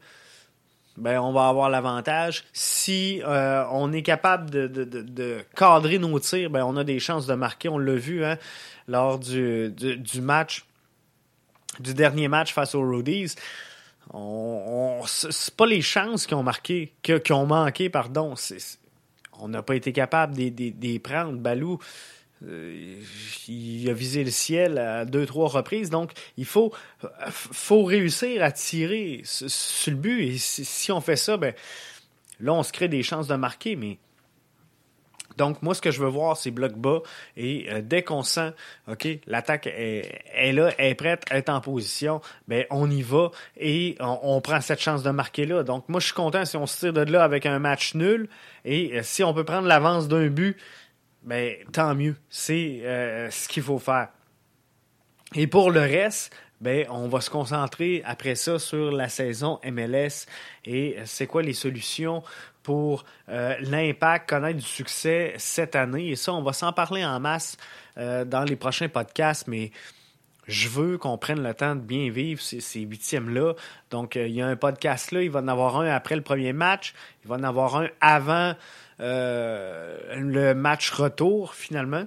ben, 0.97 1.21
on 1.21 1.33
va 1.33 1.49
avoir 1.49 1.69
l'avantage. 1.69 2.45
Si 2.53 3.21
euh, 3.23 3.65
on 3.71 3.93
est 3.93 4.03
capable 4.03 4.51
de, 4.51 5.45
cadrer 5.55 5.99
nos 5.99 6.19
tirs, 6.19 6.49
ben, 6.51 6.65
on 6.65 6.77
a 6.77 6.85
des 6.85 6.99
chances 6.99 7.27
de 7.27 7.35
marquer. 7.35 7.69
On 7.69 7.79
l'a 7.79 7.95
vu 7.95 8.25
hein, 8.25 8.39
lors 8.89 9.19
du, 9.19 9.71
du, 9.71 10.21
match, 10.23 10.65
du 11.81 11.93
dernier 11.93 12.29
match 12.29 12.55
face 12.55 12.75
aux 12.75 12.83
Roadies. 12.83 13.35
On, 14.15 15.03
c'est 15.07 15.55
pas 15.55 15.67
les 15.67 15.83
chances 15.83 16.27
qui 16.27 16.35
ont 16.35 16.43
marqué, 16.43 16.95
qui, 17.03 17.33
ont 17.33 17.47
manqué, 17.47 17.91
pardon. 17.91 18.35
on 19.41 19.49
n'a 19.49 19.63
pas 19.63 19.75
été 19.75 19.93
capable 19.93 20.35
de 20.37 20.73
les 20.81 20.99
prendre. 20.99 21.39
Balou, 21.39 21.79
euh, 22.45 23.01
il 23.49 23.89
a 23.89 23.93
visé 23.95 24.23
le 24.23 24.31
ciel 24.31 24.79
à 24.79 25.05
deux, 25.05 25.25
trois 25.27 25.49
reprises. 25.49 25.91
Donc, 25.91 26.13
il 26.37 26.45
faut, 26.45 26.73
faut 27.31 27.85
réussir 27.85 28.43
à 28.43 28.53
tirer 28.53 29.23
sur 29.25 29.93
le 29.93 29.97
but. 29.97 30.23
Et 30.23 30.37
si, 30.39 30.93
on 30.93 31.01
fait 31.01 31.17
ça, 31.17 31.37
ben, 31.37 31.55
là, 32.41 32.53
on 32.53 32.63
se 32.63 32.73
crée 32.73 32.89
des 32.89 33.03
chances 33.03 33.27
de 33.27 33.37
marquer. 33.37 33.75
Mais 33.77 33.99
donc, 35.37 35.63
moi, 35.63 35.75
ce 35.75 35.81
que 35.81 35.91
je 35.91 36.01
veux 36.01 36.09
voir, 36.09 36.37
c'est 36.37 36.51
bloc 36.51 36.73
bas. 36.75 37.01
Et 37.37 37.67
euh, 37.71 37.81
dès 37.83 38.03
qu'on 38.03 38.23
sent, 38.23 38.53
OK, 38.89 39.07
l'attaque 39.27 39.67
est, 39.67 40.53
là, 40.53 40.71
est 40.79 40.95
prête, 40.95 41.25
est 41.31 41.49
en 41.49 41.61
position, 41.61 42.21
ben, 42.49 42.65
on 42.71 42.91
y 42.91 43.03
va 43.03 43.31
et 43.57 43.97
on, 44.01 44.41
prend 44.41 44.61
cette 44.61 44.81
chance 44.81 45.03
de 45.03 45.11
marquer 45.11 45.47
là. 45.47 45.63
Donc, 45.63 45.89
moi, 45.89 46.01
je 46.01 46.07
suis 46.07 46.15
content 46.15 46.45
si 46.45 46.57
on 46.57 46.67
se 46.67 46.79
tire 46.79 46.93
de 46.93 47.01
là 47.01 47.25
avec 47.25 47.47
un 47.47 47.59
match 47.59 47.95
nul. 47.95 48.29
Et 48.65 48.99
euh, 48.99 49.01
si 49.03 49.25
on 49.25 49.35
peut 49.35 49.45
prendre 49.45 49.69
l'avance 49.69 50.09
d'un 50.09 50.29
but, 50.29 50.57
ben, 51.27 51.55
tant 51.73 51.95
mieux. 51.95 52.17
C'est 52.31 52.81
euh, 52.85 53.31
ce 53.31 53.49
qu'il 53.49 53.63
faut 53.63 53.79
faire. 53.79 54.09
Et 55.35 55.47
pour 55.47 55.71
le 55.71 55.81
reste, 55.81 56.35
ben, 56.61 56.87
on 56.89 57.09
va 57.09 57.21
se 57.21 57.29
concentrer 57.29 58.03
après 58.07 58.37
ça 58.37 58.59
sur 58.59 58.91
la 58.93 59.09
saison 59.09 59.59
MLS 59.65 60.27
et 60.65 60.97
c'est 61.05 61.27
quoi 61.27 61.43
les 61.43 61.53
solutions 61.53 62.23
pour 62.63 63.05
euh, 63.29 63.55
l'impact, 63.61 64.29
connaître 64.29 64.59
du 64.59 64.67
succès 64.67 65.35
cette 65.37 65.77
année. 65.77 66.09
Et 66.09 66.17
ça, 66.17 66.33
on 66.33 66.43
va 66.43 66.53
s'en 66.53 66.73
parler 66.73 67.05
en 67.05 67.21
masse 67.21 67.57
euh, 67.99 68.25
dans 68.25 68.43
les 68.43 68.57
prochains 68.57 68.89
podcasts, 68.89 69.47
mais 69.47 69.71
je 70.49 70.69
veux 70.69 70.99
qu'on 70.99 71.19
prenne 71.19 71.43
le 71.43 71.55
temps 71.55 71.77
de 71.77 71.81
bien 71.81 72.11
vivre 72.11 72.41
ces, 72.41 72.81
huitièmes-là. 72.81 73.55
Donc, 73.91 74.17
il 74.17 74.33
y 74.33 74.43
a 74.43 74.47
un 74.49 74.57
podcast 74.57 75.13
là, 75.13 75.23
il 75.23 75.31
va 75.31 75.41
en 75.41 75.49
avoir 75.49 75.77
un 75.79 75.87
après 75.87 76.17
le 76.17 76.23
premier 76.23 76.53
match, 76.53 76.95
il 77.25 77.29
va 77.29 77.37
en 77.37 77.43
avoir 77.45 77.77
un 77.77 77.89
avant 78.01 78.55
euh, 78.55 78.55
le 78.99 80.53
match 80.55 80.91
retour 80.91 81.55
finalement. 81.55 82.07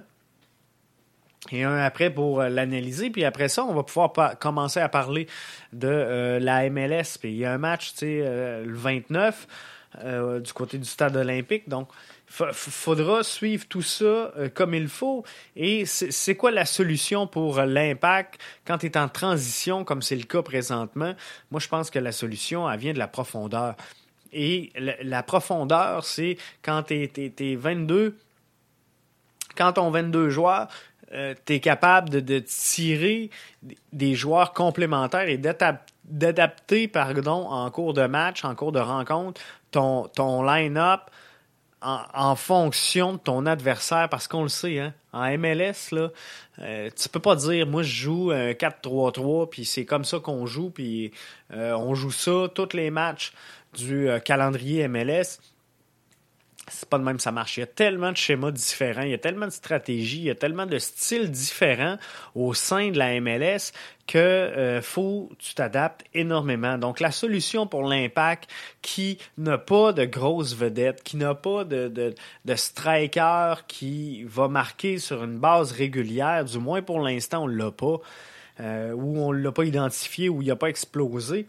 Et 1.50 1.64
un 1.64 1.78
après 1.78 2.10
pour 2.10 2.40
euh, 2.40 2.48
l'analyser. 2.48 3.10
Puis 3.10 3.24
après 3.24 3.48
ça, 3.48 3.64
on 3.64 3.74
va 3.74 3.82
pouvoir 3.82 4.12
commencer 4.38 4.80
à 4.80 4.88
parler 4.88 5.26
de 5.72 5.88
euh, 5.88 6.38
la 6.38 6.68
MLS. 6.68 7.18
Puis 7.18 7.30
il 7.30 7.38
y 7.38 7.44
a 7.44 7.52
un 7.52 7.58
match, 7.58 7.92
tu 7.92 7.98
sais, 7.98 8.62
le 8.64 8.74
29 8.74 9.46
du 10.44 10.52
côté 10.52 10.78
du 10.78 10.84
stade 10.84 11.16
olympique. 11.16 11.68
Donc, 11.68 11.88
faudra 12.28 13.24
suivre 13.24 13.66
tout 13.68 13.82
ça 13.82 14.32
comme 14.54 14.72
il 14.72 14.86
faut. 14.86 15.24
Et 15.56 15.84
c'est 15.84 16.36
quoi 16.36 16.52
la 16.52 16.64
solution 16.64 17.26
pour 17.26 17.60
l'impact 17.60 18.40
quand 18.64 18.78
tu 18.78 18.86
es 18.86 18.96
en 18.96 19.08
transition, 19.08 19.84
comme 19.84 20.00
c'est 20.00 20.14
le 20.14 20.22
cas 20.22 20.42
présentement? 20.42 21.14
Moi, 21.50 21.58
je 21.58 21.66
pense 21.66 21.90
que 21.90 21.98
la 21.98 22.12
solution, 22.12 22.70
elle 22.70 22.78
vient 22.78 22.92
de 22.92 23.00
la 23.00 23.08
profondeur. 23.08 23.74
Et 24.32 24.72
la, 24.76 25.22
profondeur, 25.22 26.04
c'est 26.04 26.36
quand 26.62 26.84
tu 26.84 27.10
es, 27.16 27.54
22, 27.56 28.16
quand 29.56 29.72
ton 29.72 29.90
22 29.90 30.30
joueurs, 30.30 30.68
euh, 31.12 31.34
tu 31.44 31.54
es 31.54 31.60
capable 31.60 32.08
de, 32.08 32.38
tirer 32.38 33.30
des 33.92 34.14
joueurs 34.14 34.52
complémentaires 34.52 35.28
et 35.28 35.38
d'adapter 35.38 36.86
pardon, 36.86 37.48
en 37.48 37.68
cours 37.70 37.94
de 37.94 38.06
match, 38.06 38.44
en 38.44 38.54
cours 38.54 38.72
de 38.72 38.78
rencontre, 38.78 39.40
ton, 39.72 40.06
ton 40.08 40.42
line-up 40.42 41.00
en, 41.82 42.36
fonction 42.36 43.14
de 43.14 43.18
ton 43.18 43.46
adversaire, 43.46 44.08
parce 44.08 44.28
qu'on 44.28 44.42
le 44.42 44.48
sait, 44.48 44.78
hein, 44.78 44.94
en 45.12 45.26
MLS, 45.38 45.92
là, 45.92 46.10
euh, 46.60 46.90
tu 46.94 47.08
peux 47.08 47.20
pas 47.20 47.36
dire 47.36 47.66
moi 47.66 47.82
je 47.82 47.94
joue 47.94 48.30
un 48.30 48.52
4-3-3, 48.52 49.48
puis 49.48 49.64
c'est 49.64 49.86
comme 49.86 50.04
ça 50.04 50.18
qu'on 50.18 50.46
joue, 50.46 50.70
puis 50.70 51.12
euh, 51.52 51.72
on 51.72 51.94
joue 51.94 52.10
ça 52.10 52.48
tous 52.54 52.74
les 52.74 52.90
matchs 52.90 53.32
du 53.76 54.08
euh, 54.08 54.18
calendrier 54.18 54.88
MLS, 54.88 55.38
c'est 56.70 56.88
pas 56.88 56.98
de 56.98 57.04
même 57.04 57.18
ça 57.18 57.32
marche. 57.32 57.56
Il 57.56 57.60
y 57.60 57.62
a 57.64 57.66
tellement 57.66 58.12
de 58.12 58.16
schémas 58.16 58.50
différents, 58.50 59.02
il 59.02 59.10
y 59.10 59.14
a 59.14 59.18
tellement 59.18 59.46
de 59.46 59.52
stratégies, 59.52 60.18
il 60.18 60.24
y 60.24 60.30
a 60.30 60.34
tellement 60.34 60.66
de 60.66 60.78
styles 60.78 61.30
différents 61.30 61.96
au 62.34 62.54
sein 62.54 62.90
de 62.90 62.98
la 62.98 63.20
MLS 63.20 63.72
que 64.06 64.18
euh, 64.18 64.82
faut 64.82 65.30
tu 65.38 65.54
t'adaptes 65.54 66.04
énormément. 66.14 66.78
Donc 66.78 67.00
la 67.00 67.10
solution 67.10 67.66
pour 67.66 67.82
l'impact 67.82 68.48
qui 68.82 69.18
n'a 69.38 69.58
pas 69.58 69.92
de 69.92 70.04
grosses 70.04 70.54
vedettes, 70.54 71.02
qui 71.02 71.16
n'a 71.16 71.34
pas 71.34 71.64
de, 71.64 71.88
de, 71.88 72.14
de, 72.44 72.54
striker 72.54 73.54
qui 73.68 74.24
va 74.24 74.48
marquer 74.48 74.98
sur 74.98 75.24
une 75.24 75.38
base 75.38 75.72
régulière, 75.72 76.44
du 76.44 76.58
moins 76.58 76.82
pour 76.82 77.00
l'instant 77.00 77.44
on 77.44 77.46
l'a 77.46 77.70
pas, 77.70 77.96
euh, 78.60 78.92
ou 78.92 79.20
on 79.20 79.32
l'a 79.32 79.52
pas 79.52 79.64
identifié, 79.64 80.28
ou 80.28 80.42
il 80.42 80.48
n'a 80.48 80.56
pas 80.56 80.68
explosé 80.68 81.46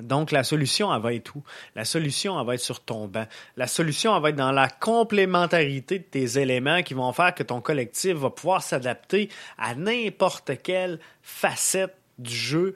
Donc, 0.00 0.30
la 0.30 0.44
solution, 0.44 0.94
elle 0.94 1.02
va 1.02 1.14
être 1.14 1.34
où? 1.36 1.42
La 1.74 1.84
solution, 1.84 2.38
elle 2.38 2.46
va 2.46 2.54
être 2.54 2.60
sur 2.60 2.80
ton 2.80 3.06
banc. 3.06 3.26
La 3.56 3.66
solution, 3.66 4.16
elle 4.16 4.22
va 4.22 4.30
être 4.30 4.36
dans 4.36 4.52
la 4.52 4.68
complémentarité 4.68 5.98
de 5.98 6.04
tes 6.04 6.38
éléments 6.38 6.82
qui 6.82 6.94
vont 6.94 7.12
faire 7.12 7.34
que 7.34 7.42
ton 7.42 7.60
collectif 7.60 8.14
va 8.14 8.30
pouvoir 8.30 8.62
s'adapter 8.62 9.28
à 9.58 9.74
n'importe 9.74 10.62
quelle 10.62 10.98
facette 11.22 11.96
du 12.18 12.34
jeu 12.34 12.74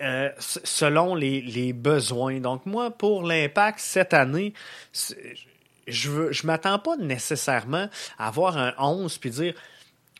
euh, 0.00 0.30
selon 0.38 1.14
les, 1.14 1.72
besoins. 1.72 2.40
Donc, 2.40 2.66
moi, 2.66 2.90
pour 2.90 3.22
l'impact 3.22 3.78
cette 3.78 4.14
année, 4.14 4.52
je 5.86 6.10
ne 6.10 6.46
m'attends 6.46 6.78
pas 6.78 6.96
nécessairement 6.96 7.88
à 8.18 8.28
avoir 8.28 8.56
un 8.58 8.74
11 8.78 9.18
puis 9.18 9.30
dire 9.30 9.54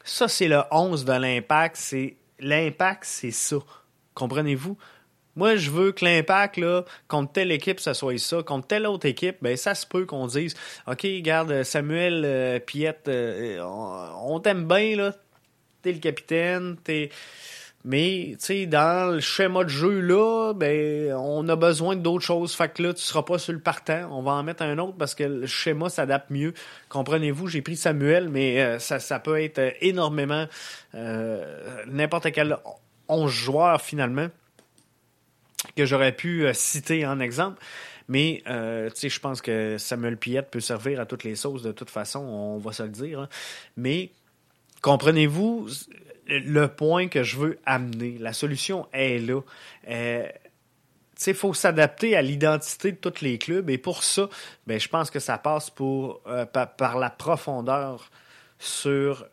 ça, 0.04 0.26
c'est 0.26 0.48
le 0.48 0.62
11 0.70 1.04
de 1.04 1.12
l'impact. 1.12 1.76
C'est 1.76 2.16
L'impact, 2.42 3.04
c'est 3.04 3.30
ça. 3.30 3.58
Comprenez-vous? 4.14 4.76
Moi, 5.34 5.56
je 5.56 5.70
veux 5.70 5.92
que 5.92 6.04
l'impact, 6.04 6.58
là, 6.58 6.84
contre 7.08 7.32
telle 7.32 7.52
équipe, 7.52 7.80
ça 7.80 7.94
soit 7.94 8.18
ça. 8.18 8.42
Contre 8.42 8.66
telle 8.66 8.86
autre 8.86 9.06
équipe, 9.06 9.36
ben 9.40 9.56
ça 9.56 9.74
se 9.74 9.86
peut 9.86 10.04
qu'on 10.04 10.26
dise 10.26 10.54
OK, 10.86 11.02
regarde, 11.02 11.62
Samuel 11.62 12.22
euh, 12.24 12.58
Piette, 12.58 13.08
euh, 13.08 13.60
on, 13.62 14.38
t'aime 14.40 14.66
bien, 14.66 14.96
là. 14.96 15.14
T'es 15.80 15.92
le 15.92 15.98
capitaine, 15.98 16.76
t'es. 16.84 17.10
Mais, 17.84 18.36
tu 18.38 18.46
sais, 18.46 18.66
dans 18.66 19.14
le 19.14 19.20
schéma 19.20 19.64
de 19.64 19.68
jeu, 19.68 20.00
là, 20.00 20.52
ben, 20.54 21.14
on 21.14 21.48
a 21.48 21.56
besoin 21.56 21.96
d'autres 21.96 22.24
choses. 22.24 22.54
Fait 22.54 22.72
que 22.72 22.80
là, 22.80 22.94
tu 22.94 23.02
seras 23.02 23.22
pas 23.22 23.38
sur 23.38 23.52
le 23.52 23.58
partant. 23.58 24.08
On 24.12 24.22
va 24.22 24.32
en 24.32 24.44
mettre 24.44 24.62
un 24.62 24.78
autre 24.78 24.96
parce 24.96 25.16
que 25.16 25.24
le 25.24 25.46
schéma 25.46 25.88
s'adapte 25.88 26.30
mieux. 26.30 26.54
Comprenez-vous, 26.90 27.48
j'ai 27.48 27.60
pris 27.60 27.74
Samuel, 27.74 28.28
mais 28.28 28.62
euh, 28.62 28.78
ça, 28.78 29.00
ça 29.00 29.18
peut 29.18 29.40
être 29.42 29.60
énormément 29.80 30.46
n'importe 31.88 32.30
quel 32.32 32.56
11 33.08 33.32
joueurs, 33.32 33.80
finalement 33.80 34.28
que 35.76 35.86
j'aurais 35.86 36.12
pu 36.12 36.46
euh, 36.46 36.52
citer 36.52 37.06
en 37.06 37.20
exemple. 37.20 37.62
Mais 38.08 38.42
euh, 38.48 38.90
je 38.94 39.18
pense 39.20 39.40
que 39.40 39.78
Samuel 39.78 40.16
Piette 40.16 40.50
peut 40.50 40.60
servir 40.60 41.00
à 41.00 41.06
toutes 41.06 41.24
les 41.24 41.36
sauces 41.36 41.62
de 41.62 41.72
toute 41.72 41.90
façon, 41.90 42.20
on 42.20 42.58
va 42.58 42.72
se 42.72 42.82
le 42.82 42.88
dire. 42.88 43.20
Hein. 43.20 43.28
Mais 43.76 44.10
comprenez-vous 44.82 45.68
le 46.26 46.66
point 46.66 47.08
que 47.08 47.22
je 47.22 47.36
veux 47.36 47.58
amener? 47.64 48.18
La 48.18 48.32
solution 48.32 48.88
est 48.92 49.18
là. 49.18 49.40
Euh, 49.88 50.28
il 51.24 51.34
faut 51.34 51.54
s'adapter 51.54 52.16
à 52.16 52.22
l'identité 52.22 52.90
de 52.90 52.96
tous 52.96 53.22
les 53.22 53.38
clubs 53.38 53.70
et 53.70 53.78
pour 53.78 54.02
ça, 54.02 54.28
ben, 54.66 54.80
je 54.80 54.88
pense 54.88 55.08
que 55.08 55.20
ça 55.20 55.38
passe 55.38 55.70
pour, 55.70 56.20
par, 56.52 56.98
la 56.98 57.10
profondeur 57.10 58.10
sur 58.58 59.24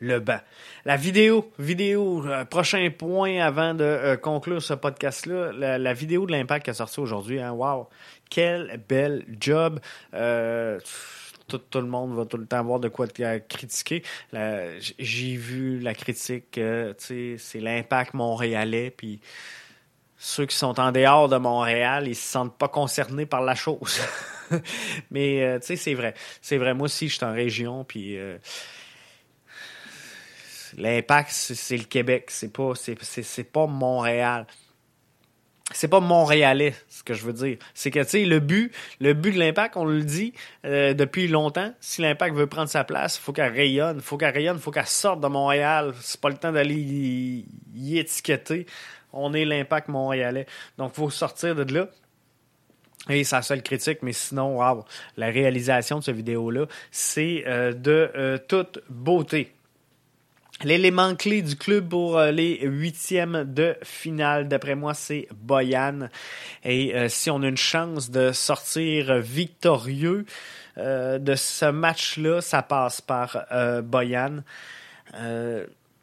le 0.00 0.20
banc. 0.20 0.40
La 0.84 0.96
vidéo, 0.96 1.50
vidéo, 1.58 2.24
euh, 2.26 2.44
prochain 2.44 2.88
point 2.96 3.40
avant 3.40 3.74
de 3.74 3.84
euh, 3.84 4.16
conclure 4.16 4.62
ce 4.62 4.74
podcast-là, 4.74 5.78
la, 5.78 5.92
vidéo 5.92 6.26
de 6.26 6.32
l'impact 6.32 6.64
qui 6.64 6.70
a 6.70 6.74
sorti 6.74 7.00
aujourd'hui, 7.00 7.40
hein, 7.40 7.52
wow, 7.52 7.88
quel 8.30 8.80
bel 8.88 9.24
job. 9.40 9.80
Euh, 10.14 10.78
tout, 11.48 11.60
le 11.74 11.86
monde 11.86 12.14
va 12.14 12.26
tout 12.26 12.36
le 12.36 12.46
temps 12.46 12.58
avoir 12.58 12.78
de 12.78 12.88
quoi 12.88 13.06
critiquer. 13.06 14.02
J'ai 14.32 15.36
vu 15.36 15.78
la 15.78 15.94
critique, 15.94 16.60
c'est 16.98 17.38
l'impact 17.60 18.12
montréalais, 18.12 18.90
puis 18.90 19.20
ceux 20.18 20.44
qui 20.44 20.56
sont 20.56 20.78
en 20.78 20.92
dehors 20.92 21.30
de 21.30 21.38
Montréal, 21.38 22.06
ils 22.06 22.16
se 22.16 22.30
sentent 22.30 22.58
pas 22.58 22.68
concernés 22.68 23.24
par 23.24 23.40
la 23.40 23.54
chose. 23.54 23.98
Mais 25.10 25.58
tu 25.60 25.68
sais, 25.68 25.76
c'est 25.76 25.94
vrai. 25.94 26.12
C'est 26.42 26.58
vrai. 26.58 26.74
Moi 26.74 26.84
aussi, 26.84 27.08
je 27.08 27.14
suis 27.14 27.24
en 27.24 27.32
région, 27.32 27.84
puis 27.84 28.18
L'impact, 30.76 31.30
c'est 31.30 31.76
le 31.76 31.84
Québec, 31.84 32.26
c'est 32.28 32.52
pas, 32.52 32.72
c'est, 32.74 33.44
pas 33.44 33.66
Montréal. 33.66 34.46
C'est 35.72 35.88
pas 35.88 36.00
montréalais, 36.00 36.74
ce 36.88 37.02
que 37.02 37.12
je 37.12 37.26
veux 37.26 37.34
dire. 37.34 37.58
C'est 37.74 37.90
que, 37.90 38.00
tu 38.00 38.08
sais, 38.08 38.24
le 38.24 38.40
but, 38.40 38.72
le 39.00 39.12
but 39.12 39.32
de 39.32 39.38
l'impact, 39.38 39.76
on 39.76 39.84
le 39.84 40.02
dit 40.02 40.32
euh, 40.64 40.94
depuis 40.94 41.28
longtemps. 41.28 41.74
Si 41.78 42.00
l'impact 42.00 42.34
veut 42.34 42.46
prendre 42.46 42.70
sa 42.70 42.84
place, 42.84 43.18
il 43.18 43.20
faut 43.20 43.34
qu'elle 43.34 43.52
rayonne. 43.52 43.96
Il 43.98 44.02
faut 44.02 44.16
qu'elle 44.16 44.32
rayonne, 44.32 44.58
faut 44.58 44.70
qu'elle 44.70 44.86
sorte 44.86 45.20
de 45.20 45.26
Montréal. 45.28 45.92
C'est 46.00 46.20
pas 46.20 46.30
le 46.30 46.38
temps 46.38 46.52
d'aller 46.52 47.44
y, 47.74 47.98
étiqueter. 47.98 48.64
On 49.12 49.34
est 49.34 49.44
l'impact 49.44 49.88
montréalais. 49.88 50.46
Donc, 50.78 50.92
il 50.94 51.00
faut 51.00 51.10
sortir 51.10 51.54
de 51.54 51.70
là. 51.74 51.88
Et 53.10 53.24
sa 53.24 53.42
seule 53.42 53.62
critique, 53.62 53.98
mais 54.02 54.12
sinon, 54.12 54.58
la 55.16 55.26
réalisation 55.26 55.98
de 55.98 56.04
cette 56.04 56.16
vidéo-là, 56.16 56.66
c'est 56.90 57.44
euh, 57.46 57.72
de 57.72 58.10
euh, 58.16 58.38
toute 58.38 58.80
beauté. 58.88 59.52
L'élément 60.64 61.14
clé 61.14 61.40
du 61.40 61.54
club 61.54 61.88
pour 61.88 62.18
euh, 62.18 62.32
les 62.32 62.58
huitièmes 62.62 63.44
de 63.46 63.76
finale, 63.84 64.48
d'après 64.48 64.74
moi, 64.74 64.92
c'est 64.92 65.28
Boyan. 65.32 66.08
Et 66.64 66.96
euh, 66.96 67.08
si 67.08 67.30
on 67.30 67.42
a 67.42 67.46
une 67.46 67.56
chance 67.56 68.10
de 68.10 68.32
sortir 68.32 69.18
victorieux 69.18 70.26
euh, 70.76 71.20
de 71.20 71.36
ce 71.36 71.66
match-là, 71.66 72.40
ça 72.40 72.62
passe 72.62 73.00
par 73.00 73.46
Boyan. 73.84 74.42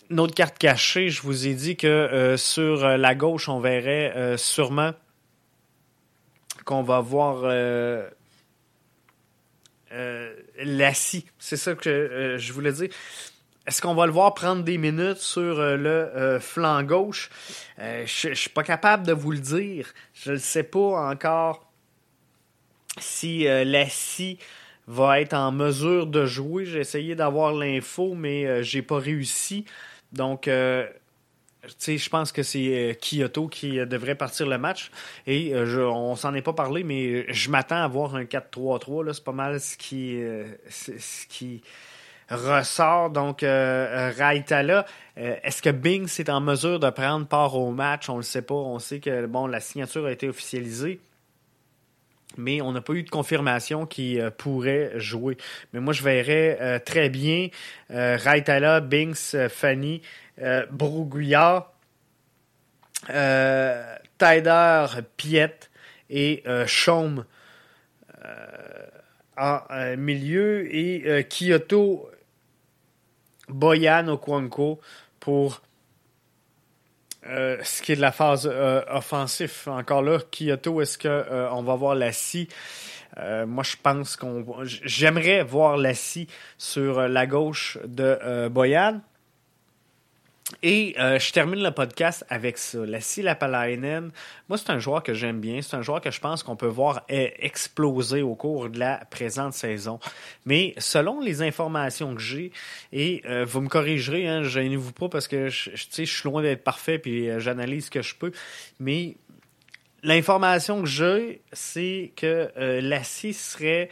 notre 0.09 0.33
carte 0.33 0.57
cachée, 0.57 1.09
je 1.09 1.21
vous 1.21 1.47
ai 1.47 1.53
dit 1.53 1.75
que 1.75 2.35
sur 2.37 2.97
la 2.97 3.13
gauche, 3.13 3.49
on 3.49 3.59
verrait 3.59 4.37
sûrement 4.37 4.91
qu'on 6.63 6.81
va 6.81 7.01
voir 7.01 7.43
Lassie. 10.63 11.25
C'est 11.39 11.57
ça 11.57 11.75
que 11.75 12.37
je 12.39 12.53
voulais 12.53 12.71
dire. 12.71 12.89
Est-ce 13.67 13.81
qu'on 13.81 13.95
va 13.95 14.05
le 14.05 14.11
voir 14.11 14.35
prendre 14.35 14.63
des 14.63 14.77
minutes 14.77 15.17
sur 15.17 15.59
euh, 15.59 15.75
le 15.75 15.89
euh, 15.89 16.39
flanc 16.39 16.83
gauche? 16.83 17.31
Euh, 17.79 18.03
je 18.05 18.29
ne 18.29 18.33
suis 18.35 18.51
pas 18.51 18.61
capable 18.61 19.07
de 19.07 19.13
vous 19.13 19.31
le 19.31 19.39
dire. 19.39 19.91
Je 20.13 20.33
ne 20.33 20.37
sais 20.37 20.63
pas 20.63 21.09
encore 21.09 21.67
si 22.99 23.43
Lassie 23.43 24.39
va 24.87 25.19
être 25.19 25.33
en 25.33 25.51
mesure 25.51 26.07
de 26.07 26.25
jouer. 26.25 26.65
J'ai 26.65 26.79
essayé 26.79 27.15
d'avoir 27.15 27.51
l'info, 27.51 28.13
mais 28.13 28.63
j'ai 28.63 28.81
pas 28.81 28.99
réussi. 28.99 29.65
Donc, 30.13 30.45
je 30.47 32.09
pense 32.09 32.31
que 32.31 32.41
c'est 32.41 32.97
Kyoto 33.01 33.49
qui 33.49 33.85
devrait 33.85 34.15
partir 34.15 34.47
le 34.47 34.57
match. 34.57 34.91
Et 35.27 35.51
je, 35.65 35.81
on 35.81 36.15
s'en 36.15 36.33
est 36.35 36.41
pas 36.41 36.53
parlé, 36.53 36.85
mais 36.85 37.25
je 37.33 37.49
m'attends 37.49 37.83
à 37.83 37.87
voir 37.89 38.15
un 38.15 38.23
4-3-3. 38.23 39.11
C'est 39.11 39.23
pas 39.25 39.33
mal 39.33 39.59
ce 39.59 39.75
qui, 39.75 40.17
ce 40.69 41.27
qui 41.27 41.63
ressort. 42.29 43.09
Donc, 43.09 43.43
euh, 43.43 44.11
euh 44.19 44.41
euh, 45.17 45.35
est-ce 45.43 45.61
que 45.61 45.69
Bing 45.69 46.05
est 46.05 46.29
en 46.29 46.41
mesure 46.41 46.79
de 46.79 46.89
prendre 46.89 47.25
part 47.27 47.55
au 47.55 47.71
match? 47.71 48.09
On 48.09 48.13
ne 48.13 48.19
le 48.19 48.23
sait 48.23 48.41
pas. 48.41 48.55
On 48.55 48.79
sait 48.79 48.99
que 48.99 49.25
bon, 49.25 49.47
la 49.47 49.59
signature 49.59 50.05
a 50.05 50.11
été 50.11 50.27
officialisée. 50.27 50.99
Mais 52.37 52.61
on 52.61 52.73
n'a 52.73 52.81
pas 52.81 52.93
eu 52.93 53.03
de 53.03 53.09
confirmation 53.09 53.85
qui 53.85 54.19
euh, 54.19 54.29
pourrait 54.29 54.91
jouer. 54.95 55.37
Mais 55.71 55.79
moi, 55.79 55.93
je 55.93 56.03
verrais 56.03 56.81
très 56.85 57.09
bien 57.09 57.47
Raitala, 57.89 58.81
Binks, 58.81 59.47
Fanny, 59.49 60.01
Broguillard, 60.71 61.71
Tyder, 63.07 64.85
Piet 65.15 65.69
et 66.09 66.43
Chaume 66.65 67.23
en 69.37 69.61
milieu 69.97 70.67
et 70.73 71.25
Kyoto 71.29 72.09
Boyan 73.49 74.07
Okwanko 74.07 74.79
pour 75.19 75.61
euh, 77.27 77.57
ce 77.63 77.81
qui 77.81 77.93
est 77.93 77.95
de 77.95 78.01
la 78.01 78.11
phase 78.11 78.49
euh, 78.51 78.83
offensive. 78.89 79.51
Encore 79.67 80.03
là, 80.03 80.19
Kyoto, 80.31 80.81
est-ce 80.81 80.97
qu'on 80.97 81.09
euh, 81.09 81.49
on 81.51 81.63
va 81.63 81.75
voir 81.75 81.95
la 81.95 82.11
scie? 82.11 82.47
moi, 83.47 83.63
je 83.63 83.77
pense 83.81 84.17
qu'on. 84.17 84.45
J'aimerais 84.63 85.41
voir 85.41 85.77
la 85.77 85.93
scie 85.93 86.27
sur 86.57 87.07
la 87.07 87.25
gauche 87.25 87.77
de 87.85 88.49
Boyan. 88.49 88.99
Et 90.63 90.95
euh, 90.99 91.19
je 91.19 91.31
termine 91.31 91.61
le 91.61 91.71
podcast 91.71 92.25
avec 92.29 92.57
ça. 92.57 92.79
La 92.85 92.99
Lapalainen, 93.17 94.11
moi, 94.49 94.57
c'est 94.57 94.69
un 94.69 94.79
joueur 94.79 95.03
que 95.03 95.13
j'aime 95.13 95.39
bien. 95.39 95.61
C'est 95.61 95.75
un 95.75 95.81
joueur 95.81 96.01
que 96.01 96.11
je 96.11 96.19
pense 96.19 96.43
qu'on 96.43 96.55
peut 96.55 96.67
voir 96.67 97.03
e-, 97.11 97.29
exploser 97.39 98.21
au 98.21 98.35
cours 98.35 98.69
de 98.69 98.79
la 98.79 99.05
présente 99.09 99.53
saison. 99.53 99.99
Mais 100.45 100.73
selon 100.77 101.19
les 101.19 101.41
informations 101.41 102.15
que 102.15 102.21
j'ai, 102.21 102.51
et 102.91 103.21
euh, 103.25 103.45
vous 103.45 103.61
me 103.61 103.69
corrigerez, 103.69 104.27
hein, 104.27 104.43
gênez-vous 104.43 104.93
pas 104.93 105.09
parce 105.09 105.27
que 105.27 105.49
je, 105.49 105.71
je 105.73 106.03
suis 106.03 106.23
loin 106.29 106.41
d'être 106.41 106.63
parfait 106.63 106.99
puis 106.99 107.29
euh, 107.29 107.39
j'analyse 107.39 107.85
ce 107.85 107.91
que 107.91 108.01
je 108.01 108.15
peux. 108.15 108.31
Mais 108.79 109.15
l'information 110.03 110.81
que 110.81 110.87
j'ai, 110.87 111.41
c'est 111.51 112.11
que 112.15 112.51
Lassie 112.81 113.33
serait 113.33 113.89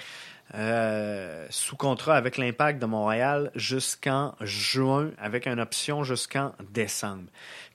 euh, 0.56 1.48
sous 1.50 1.76
contrat 1.76 2.16
avec 2.16 2.38
l'Impact 2.38 2.80
de 2.80 2.86
Montréal 2.86 3.52
jusqu'en 3.56 4.36
juin, 4.42 5.12
avec 5.18 5.48
une 5.48 5.60
option 5.60 6.04
jusqu'en 6.04 6.54
décembre. 6.72 7.24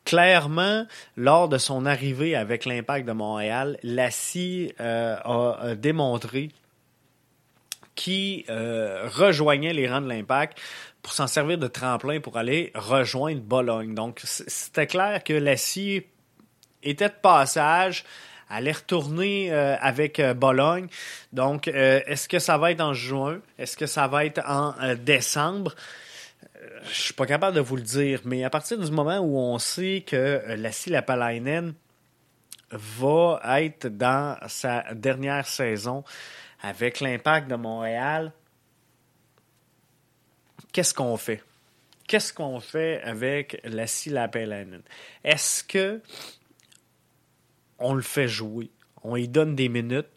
Clairement, 0.05 0.87
lors 1.17 1.49
de 1.49 1.59
son 1.59 1.87
arrivée 1.87 2.37
avec 2.37 2.65
l'Impact 2.65 3.07
de 3.07 3.13
Montréal, 3.13 3.79
Lassie 3.83 4.73
euh, 4.81 5.17
a 5.25 5.75
démontré 5.75 6.51
qu'il 7.99 8.45
euh, 8.49 9.09
rejoignait 9.09 9.73
les 9.73 9.89
rangs 9.89 10.01
de 10.01 10.09
l'Impact 10.09 10.59
pour 11.03 11.13
s'en 11.13 11.27
servir 11.27 11.59
de 11.59 11.67
tremplin 11.67 12.21
pour 12.21 12.37
aller 12.37 12.71
rejoindre 12.77 13.41
Bologne. 13.41 13.95
Donc, 13.95 14.21
c'était 14.25 14.87
clair 14.87 15.25
que 15.25 15.33
Lassie 15.33 16.05
était 16.85 17.09
de 17.09 17.15
passage 17.21 18.05
allait 18.49 18.73
retourner 18.73 19.53
euh, 19.53 19.77
avec 19.81 20.21
euh, 20.21 20.35
Bologne. 20.35 20.89
Donc, 21.33 21.69
euh, 21.69 22.01
est-ce 22.07 22.29
que 22.29 22.39
ça 22.39 22.59
va 22.59 22.73
être 22.73 22.81
en 22.81 22.95
juin? 22.95 23.41
Est-ce 23.59 23.77
que 23.77 23.87
ça 23.87 24.07
va 24.07 24.25
être 24.25 24.41
en 24.47 24.75
décembre? 24.95 25.75
Je 26.85 27.01
suis 27.01 27.15
pas 27.15 27.27
capable 27.27 27.57
de 27.57 27.61
vous 27.61 27.77
le 27.77 27.83
dire, 27.83 28.21
mais 28.25 28.45
à 28.45 28.51
partir 28.51 28.79
du 28.79 28.91
moment 28.91 29.19
où 29.19 29.39
on 29.39 29.59
sait 29.59 30.05
que 30.07 30.43
Lassie 30.57 30.91
Lapalainen 30.91 31.75
va 32.71 33.41
être 33.63 33.87
dans 33.89 34.37
sa 34.47 34.85
dernière 34.95 35.47
saison 35.47 36.05
avec 36.63 37.01
l'impact 37.01 37.49
de 37.49 37.57
Montréal, 37.57 38.33
qu'est-ce 40.73 40.95
qu'on 40.95 41.17
fait? 41.17 41.43
Qu'est-ce 42.07 42.33
qu'on 42.33 42.61
fait 42.61 43.03
avec 43.03 43.61
Lassie 43.65 44.11
Lapalainen? 44.11 44.83
Est-ce 45.25 45.63
que 45.65 46.01
on 47.79 47.95
le 47.95 48.03
fait 48.03 48.29
jouer. 48.29 48.71
On 49.03 49.15
lui 49.15 49.29
donne 49.29 49.55
des 49.55 49.69
minutes 49.69 50.09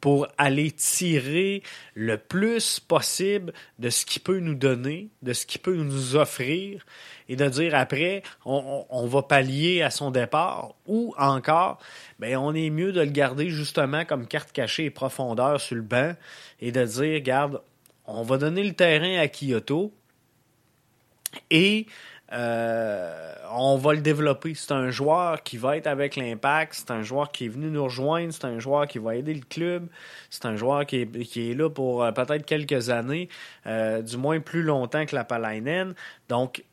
pour 0.00 0.28
aller 0.38 0.70
tirer 0.70 1.62
le 1.94 2.16
plus 2.16 2.80
possible 2.80 3.52
de 3.78 3.90
ce 3.90 4.06
qu'il 4.06 4.22
peut 4.22 4.38
nous 4.38 4.54
donner, 4.54 5.10
de 5.22 5.32
ce 5.32 5.44
qu'il 5.44 5.60
peut 5.60 5.76
nous 5.76 6.16
offrir, 6.16 6.84
et 7.28 7.36
de 7.36 7.46
dire 7.48 7.74
après, 7.74 8.22
on, 8.44 9.06
va 9.06 9.22
pallier 9.22 9.82
à 9.82 9.90
son 9.90 10.10
départ, 10.10 10.74
ou 10.86 11.14
encore, 11.18 11.78
ben, 12.18 12.36
on 12.36 12.54
est 12.54 12.70
mieux 12.70 12.92
de 12.92 13.00
le 13.00 13.10
garder 13.10 13.50
justement 13.50 14.04
comme 14.04 14.26
carte 14.26 14.52
cachée 14.52 14.86
et 14.86 14.90
profondeur 14.90 15.60
sur 15.60 15.76
le 15.76 15.82
banc, 15.82 16.14
et 16.60 16.72
de 16.72 16.84
dire, 16.84 17.20
garde, 17.20 17.60
on 18.06 18.22
va 18.22 18.38
donner 18.38 18.64
le 18.64 18.72
terrain 18.72 19.18
à 19.18 19.28
Kyoto, 19.28 19.92
et 21.50 21.86
euh, 22.32 22.99
on 23.62 23.76
va 23.76 23.92
le 23.92 24.00
développer. 24.00 24.54
C'est 24.54 24.72
un 24.72 24.90
joueur 24.90 25.42
qui 25.42 25.58
va 25.58 25.76
être 25.76 25.86
avec 25.86 26.16
l'impact, 26.16 26.74
c'est 26.74 26.90
un 26.90 27.02
joueur 27.02 27.30
qui 27.30 27.44
est 27.44 27.48
venu 27.48 27.70
nous 27.70 27.84
rejoindre, 27.84 28.32
c'est 28.32 28.46
un 28.46 28.58
joueur 28.58 28.86
qui 28.86 28.98
va 28.98 29.16
aider 29.16 29.34
le 29.34 29.42
club, 29.48 29.86
c'est 30.30 30.46
un 30.46 30.56
joueur 30.56 30.86
qui 30.86 30.96
est, 31.02 31.54
là 31.54 31.68
pour 31.68 32.02
euh, 32.02 32.10
peut-être 32.12 32.46
quelques 32.46 32.88
années, 32.88 33.28
euh, 33.66 34.00
du 34.00 34.16
moins 34.16 34.40
plus 34.40 34.62
longtemps 34.62 35.04
que 35.04 35.14
la 35.14 35.24
Palainen. 35.24 35.94
Donc, 36.28 36.64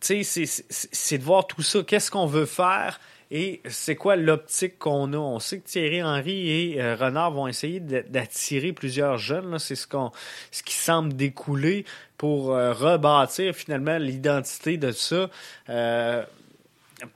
tu 0.00 0.24
sais, 0.24 0.44
c'est 0.68 1.18
de 1.18 1.22
voir 1.22 1.46
tout 1.46 1.62
ça. 1.62 1.82
Qu'est-ce 1.82 2.10
qu'on 2.10 2.26
veut 2.26 2.46
faire? 2.46 2.98
Et 3.30 3.60
c'est 3.68 3.94
quoi 3.94 4.16
l'optique 4.16 4.78
qu'on 4.78 5.12
a? 5.12 5.16
On 5.16 5.38
sait 5.38 5.58
que 5.58 5.68
Thierry 5.68 6.02
Henry 6.02 6.50
et 6.50 6.80
euh, 6.80 6.96
Renard 6.96 7.32
vont 7.32 7.46
essayer 7.46 7.78
d'attirer 7.78 8.72
plusieurs 8.72 9.18
jeunes. 9.18 9.58
C'est 9.58 9.74
ce, 9.74 9.86
qu'on, 9.86 10.10
ce 10.50 10.62
qui 10.62 10.74
semble 10.74 11.14
découler 11.14 11.84
pour 12.18 12.54
euh, 12.54 12.72
rebâtir 12.72 13.54
finalement 13.54 13.96
l'identité 13.96 14.76
de 14.76 14.92
ça. 14.92 15.30
Euh, 15.70 16.22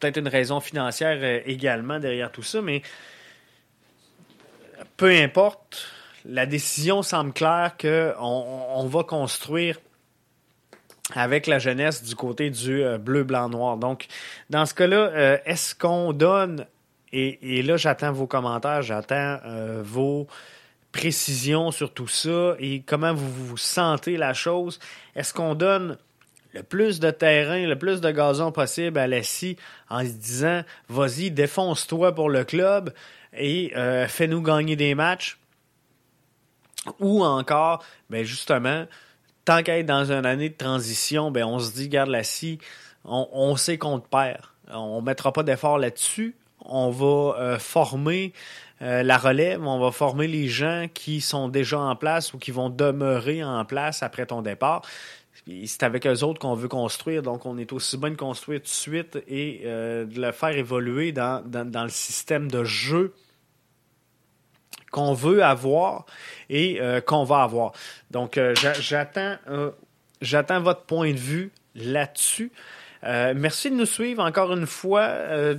peut-être 0.01 0.17
une 0.17 0.29
raison 0.29 0.61
financière 0.61 1.43
également 1.45 1.99
derrière 1.99 2.33
tout 2.33 2.43
ça, 2.43 2.63
mais 2.63 2.83
peu 4.97 5.11
importe, 5.11 5.87
la 6.25 6.47
décision 6.47 7.03
semble 7.03 7.33
claire 7.33 7.77
qu'on 7.79 8.15
on 8.21 8.87
va 8.87 9.03
construire 9.03 9.79
avec 11.15 11.47
la 11.47 11.59
jeunesse 11.59 12.03
du 12.03 12.15
côté 12.15 12.51
du 12.51 12.83
euh, 12.83 12.99
bleu, 12.99 13.25
blanc, 13.25 13.49
noir. 13.49 13.77
Donc, 13.77 14.07
dans 14.51 14.67
ce 14.67 14.75
cas-là, 14.75 14.97
euh, 14.97 15.39
est-ce 15.45 15.75
qu'on 15.75 16.13
donne, 16.13 16.67
et, 17.13 17.63
là 17.63 17.77
j'attends 17.77 18.13
vos 18.13 18.27
commentaires, 18.27 18.83
j'attends 18.83 19.39
euh, 19.45 19.83
vos 19.85 20.27
précisions 20.93 21.71
sur 21.71 21.93
tout 21.93 22.09
ça 22.09 22.55
et 22.59 22.83
comment 22.87 23.15
vous 23.15 23.31
vous 23.47 23.57
sentez 23.57 24.17
la 24.17 24.35
chose. 24.35 24.79
Est-ce 25.17 25.35
qu'on 25.35 25.55
donne 25.55 25.99
le 26.53 26.63
plus 26.63 27.01
de 27.01 27.11
terrain, 27.11 27.67
le 27.67 27.79
plus 27.79 28.01
de 28.01 28.11
gazon 28.11 28.53
possible 28.53 28.99
à 28.99 29.07
Lassie 29.07 29.57
en 29.89 30.01
se 30.01 30.13
disant 30.13 30.63
vas-y, 30.89 31.31
défonce-toi 31.31 32.15
pour 32.15 32.29
le 32.29 32.45
club 32.45 32.93
et 33.33 33.73
fais-nous 34.09 34.43
gagner 34.43 34.77
des 34.77 34.95
matchs? 34.95 35.39
Ou 36.99 37.25
encore, 37.25 37.85
ben 38.11 38.25
justement, 38.25 38.87
tant 39.45 39.63
qu'à 39.63 39.79
être 39.79 39.87
dans 39.87 40.11
une 40.11 40.27
année 40.27 40.49
de 40.49 40.57
transition, 40.57 41.31
ben 41.31 41.45
on 41.45 41.59
se 41.59 41.73
dit, 41.73 41.89
garde 41.89 42.11
la 42.11 42.25
scie, 42.25 42.59
on, 43.05 43.57
sait 43.57 43.79
qu'on 43.79 43.99
te 43.99 44.09
perd. 44.09 44.43
On 44.73 45.01
ne 45.01 45.07
mettra 45.07 45.33
pas 45.33 45.43
d'effort 45.43 45.79
là-dessus. 45.79 46.37
On 46.61 46.91
va 46.91 47.37
euh, 47.39 47.59
former 47.59 48.33
euh, 48.83 49.03
la 49.03 49.17
relève, 49.17 49.65
on 49.65 49.79
va 49.79 49.93
former 49.93 50.27
les 50.27 50.49
gens 50.49 50.87
qui 50.93 51.21
sont 51.21 51.49
déjà 51.49 51.79
en 51.79 51.95
place 51.95 52.35
ou 52.35 52.39
qui 52.39 52.51
vont 52.51 52.69
demeurer 52.69 53.45
en 53.45 53.65
place 53.65 54.03
après 54.03 54.27
ton 54.27 54.43
départ. 54.43 54.83
C'est 55.67 55.83
avec 55.83 56.07
eux 56.07 56.23
autres 56.23 56.41
qu'on 56.41 56.55
veut 56.55 56.69
construire, 56.69 57.23
donc 57.23 57.47
on 57.47 57.59
est 57.59 57.73
aussi 57.73 57.97
bien 57.97 58.11
de 58.11 58.17
construire 58.17 58.61
tout 58.61 58.67
de 58.67 58.69
suite 58.69 59.19
et 59.29 59.63
euh, 59.65 60.05
de 60.05 60.21
le 60.21 60.33
faire 60.33 60.57
évoluer 60.57 61.13
dans, 61.13 61.43
le 61.53 61.89
système 61.89 62.51
de 62.51 62.65
jeu 62.65 63.15
qu'on 64.91 65.15
veut 65.15 65.43
avoir 65.43 66.05
et 66.51 66.81
euh, 66.81 67.01
qu'on 67.01 67.25
va 67.25 67.43
avoir. 67.43 67.73
Donc, 68.11 68.39
j'attends, 68.81 69.37
j'attends 70.21 70.61
votre 70.61 70.83
point 70.83 71.13
de 71.13 71.19
vue 71.19 71.51
là-dessus. 71.75 72.53
Merci 73.03 73.71
de 73.71 73.77
nous 73.77 73.87
suivre 73.87 74.23
encore 74.23 74.53
une 74.53 74.67
fois. 74.67 75.11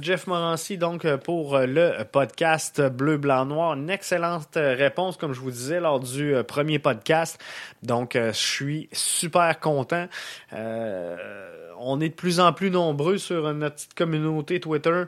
Jeff 0.01 0.27
Morancy, 0.27 0.77
donc, 0.77 1.07
pour 1.17 1.57
le 1.59 2.03
podcast 2.03 2.81
Bleu, 2.81 3.17
Blanc, 3.17 3.45
Noir. 3.45 3.73
Une 3.73 3.89
excellente 3.89 4.55
réponse, 4.55 5.17
comme 5.17 5.33
je 5.33 5.39
vous 5.39 5.51
disais, 5.51 5.79
lors 5.79 5.99
du 5.99 6.35
premier 6.47 6.79
podcast. 6.79 7.39
Donc, 7.81 8.13
je 8.15 8.31
suis 8.31 8.89
super 8.91 9.59
content. 9.59 10.07
on 10.51 11.99
est 12.01 12.09
de 12.09 12.15
plus 12.15 12.39
en 12.39 12.53
plus 12.53 12.71
nombreux 12.71 13.17
sur 13.17 13.53
notre 13.53 13.75
petite 13.75 13.93
communauté 13.93 14.59
Twitter 14.59 15.03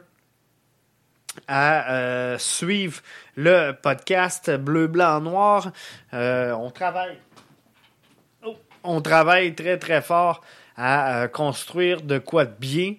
à 1.47 1.93
euh, 1.93 2.37
suivre 2.37 3.01
le 3.35 3.71
podcast 3.71 4.51
Bleu, 4.51 4.87
Blanc, 4.87 5.21
Noir. 5.21 5.71
Euh, 6.13 6.51
on 6.53 6.71
travaille. 6.71 7.17
Oh, 8.45 8.55
on 8.83 9.01
travaille 9.01 9.55
très 9.55 9.77
très 9.77 10.01
fort 10.01 10.41
à 10.75 11.23
euh, 11.23 11.27
construire 11.27 12.01
de 12.01 12.17
quoi 12.17 12.45
de 12.45 12.53
bien. 12.59 12.95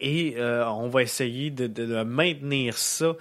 Et 0.00 0.36
on 0.38 0.88
va 0.88 1.02
essayer 1.02 1.50
de, 1.50 2.02
maintenir 2.02 2.76
ça. 2.76 3.14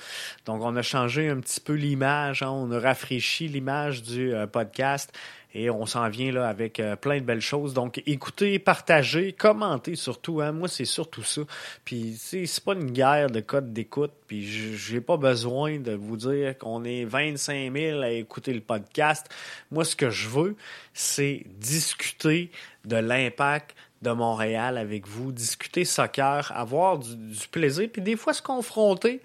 Donc, 0.45 0.61
on 0.61 0.75
a 0.75 0.81
changé 0.81 1.29
un 1.29 1.39
petit 1.39 1.59
peu 1.59 1.73
l'image, 1.73 2.43
hein. 2.43 2.49
on 2.49 2.71
a 2.71 2.79
rafraîchi 2.79 3.47
l'image 3.47 4.03
du 4.03 4.33
podcast 4.51 5.11
et 5.55 5.69
on 5.69 5.85
s'en 5.85 6.09
vient 6.09 6.33
là 6.33 6.49
avec 6.49 6.81
euh, 6.81 6.97
plein 6.97 7.21
de 7.21 7.25
belles 7.25 7.39
choses. 7.39 7.73
Donc, 7.73 8.03
écoutez, 8.05 8.59
partagez, 8.59 9.31
commentez 9.31 9.95
surtout. 9.95 10.41
Hein. 10.41 10.51
Moi, 10.51 10.67
c'est 10.67 10.83
surtout 10.83 11.23
ça. 11.23 11.41
Puis, 11.85 12.15
c'est 12.17 12.45
pas 12.63 12.73
une 12.73 12.91
guerre 12.91 13.29
de 13.29 13.39
code 13.39 13.71
d'écoute. 13.71 14.11
Puis, 14.27 14.45
j'ai 14.45 14.99
pas 14.99 15.15
besoin 15.15 15.79
de 15.79 15.93
vous 15.93 16.17
dire 16.17 16.57
qu'on 16.57 16.83
est 16.83 17.05
25 17.05 17.71
000 17.73 18.01
à 18.01 18.09
écouter 18.09 18.53
le 18.53 18.59
podcast. 18.59 19.29
Moi, 19.71 19.85
ce 19.85 19.95
que 19.95 20.09
je 20.09 20.27
veux, 20.27 20.57
c'est 20.93 21.43
discuter 21.57 22.51
de 22.83 22.97
l'impact 22.97 23.75
de 24.01 24.11
Montréal 24.11 24.77
avec 24.77 25.07
vous, 25.07 25.31
discuter 25.31 25.85
soccer, 25.85 26.51
avoir 26.53 26.99
du, 26.99 27.47
plaisir, 27.51 27.89
puis 27.91 28.01
des 28.01 28.15
fois 28.15 28.33
se 28.33 28.41
confronter 28.41 29.21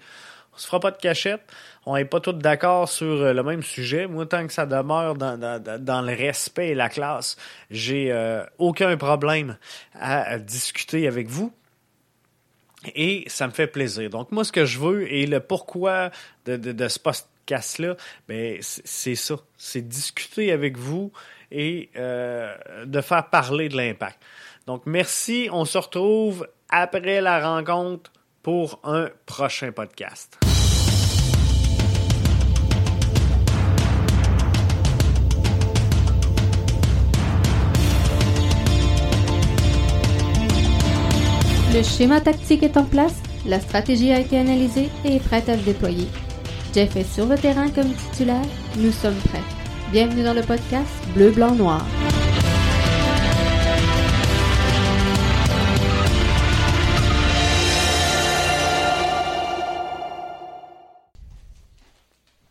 on 0.53 0.57
se 0.57 0.67
fera 0.67 0.79
pas 0.79 0.91
de 0.91 0.97
cachette. 0.97 1.41
On 1.85 1.95
n'est 1.95 2.05
pas 2.05 2.19
tous 2.19 2.33
d'accord 2.33 2.89
sur 2.89 3.05
euh, 3.05 3.33
le 3.33 3.43
même 3.43 3.63
sujet. 3.63 4.07
Moi, 4.07 4.25
tant 4.25 4.45
que 4.45 4.53
ça 4.53 4.65
demeure 4.65 5.15
dans, 5.15 6.01
le 6.01 6.13
respect 6.13 6.69
et 6.69 6.75
la 6.75 6.89
classe, 6.89 7.37
j'ai 7.69 8.11
euh, 8.11 8.43
aucun 8.57 8.97
problème 8.97 9.57
à, 9.93 10.37
discuter 10.39 11.07
avec 11.07 11.27
vous. 11.27 11.53
Et 12.95 13.23
ça 13.27 13.47
me 13.47 13.51
fait 13.51 13.67
plaisir. 13.67 14.09
Donc, 14.09 14.31
moi, 14.31 14.43
ce 14.43 14.51
que 14.51 14.65
je 14.65 14.79
veux 14.79 15.11
et 15.11 15.25
le 15.27 15.39
pourquoi 15.39 16.09
de, 16.45 16.87
ce 16.87 16.99
podcast-là, 16.99 17.95
ben, 18.27 18.57
c'est 18.61 19.15
ça. 19.15 19.35
C'est 19.55 19.87
discuter 19.87 20.51
avec 20.51 20.77
vous 20.77 21.11
et 21.51 21.89
euh, 21.95 22.55
de 22.85 23.01
faire 23.01 23.29
parler 23.29 23.69
de 23.69 23.77
l'impact. 23.77 24.19
Donc, 24.67 24.83
merci. 24.85 25.49
On 25.51 25.65
se 25.65 25.77
retrouve 25.77 26.47
après 26.69 27.21
la 27.21 27.39
rencontre 27.39 28.11
pour 28.43 28.79
un 28.83 29.09
prochain 29.25 29.71
podcast. 29.71 30.39
Le 41.73 41.83
schéma 41.83 42.19
tactique 42.19 42.63
est 42.63 42.75
en 42.75 42.83
place, 42.83 43.15
la 43.45 43.61
stratégie 43.61 44.11
a 44.11 44.19
été 44.19 44.37
analysée 44.37 44.89
et 45.05 45.15
est 45.15 45.25
prête 45.25 45.47
à 45.47 45.57
se 45.57 45.63
déployer. 45.63 46.07
Jeff 46.73 46.97
est 46.97 47.03
sur 47.03 47.25
le 47.25 47.37
terrain 47.37 47.69
comme 47.69 47.93
titulaire, 47.93 48.43
nous 48.77 48.91
sommes 48.91 49.15
prêts. 49.29 49.43
Bienvenue 49.91 50.23
dans 50.23 50.33
le 50.33 50.41
podcast 50.41 50.89
Bleu, 51.15 51.31
Blanc, 51.31 51.55
Noir. 51.55 51.85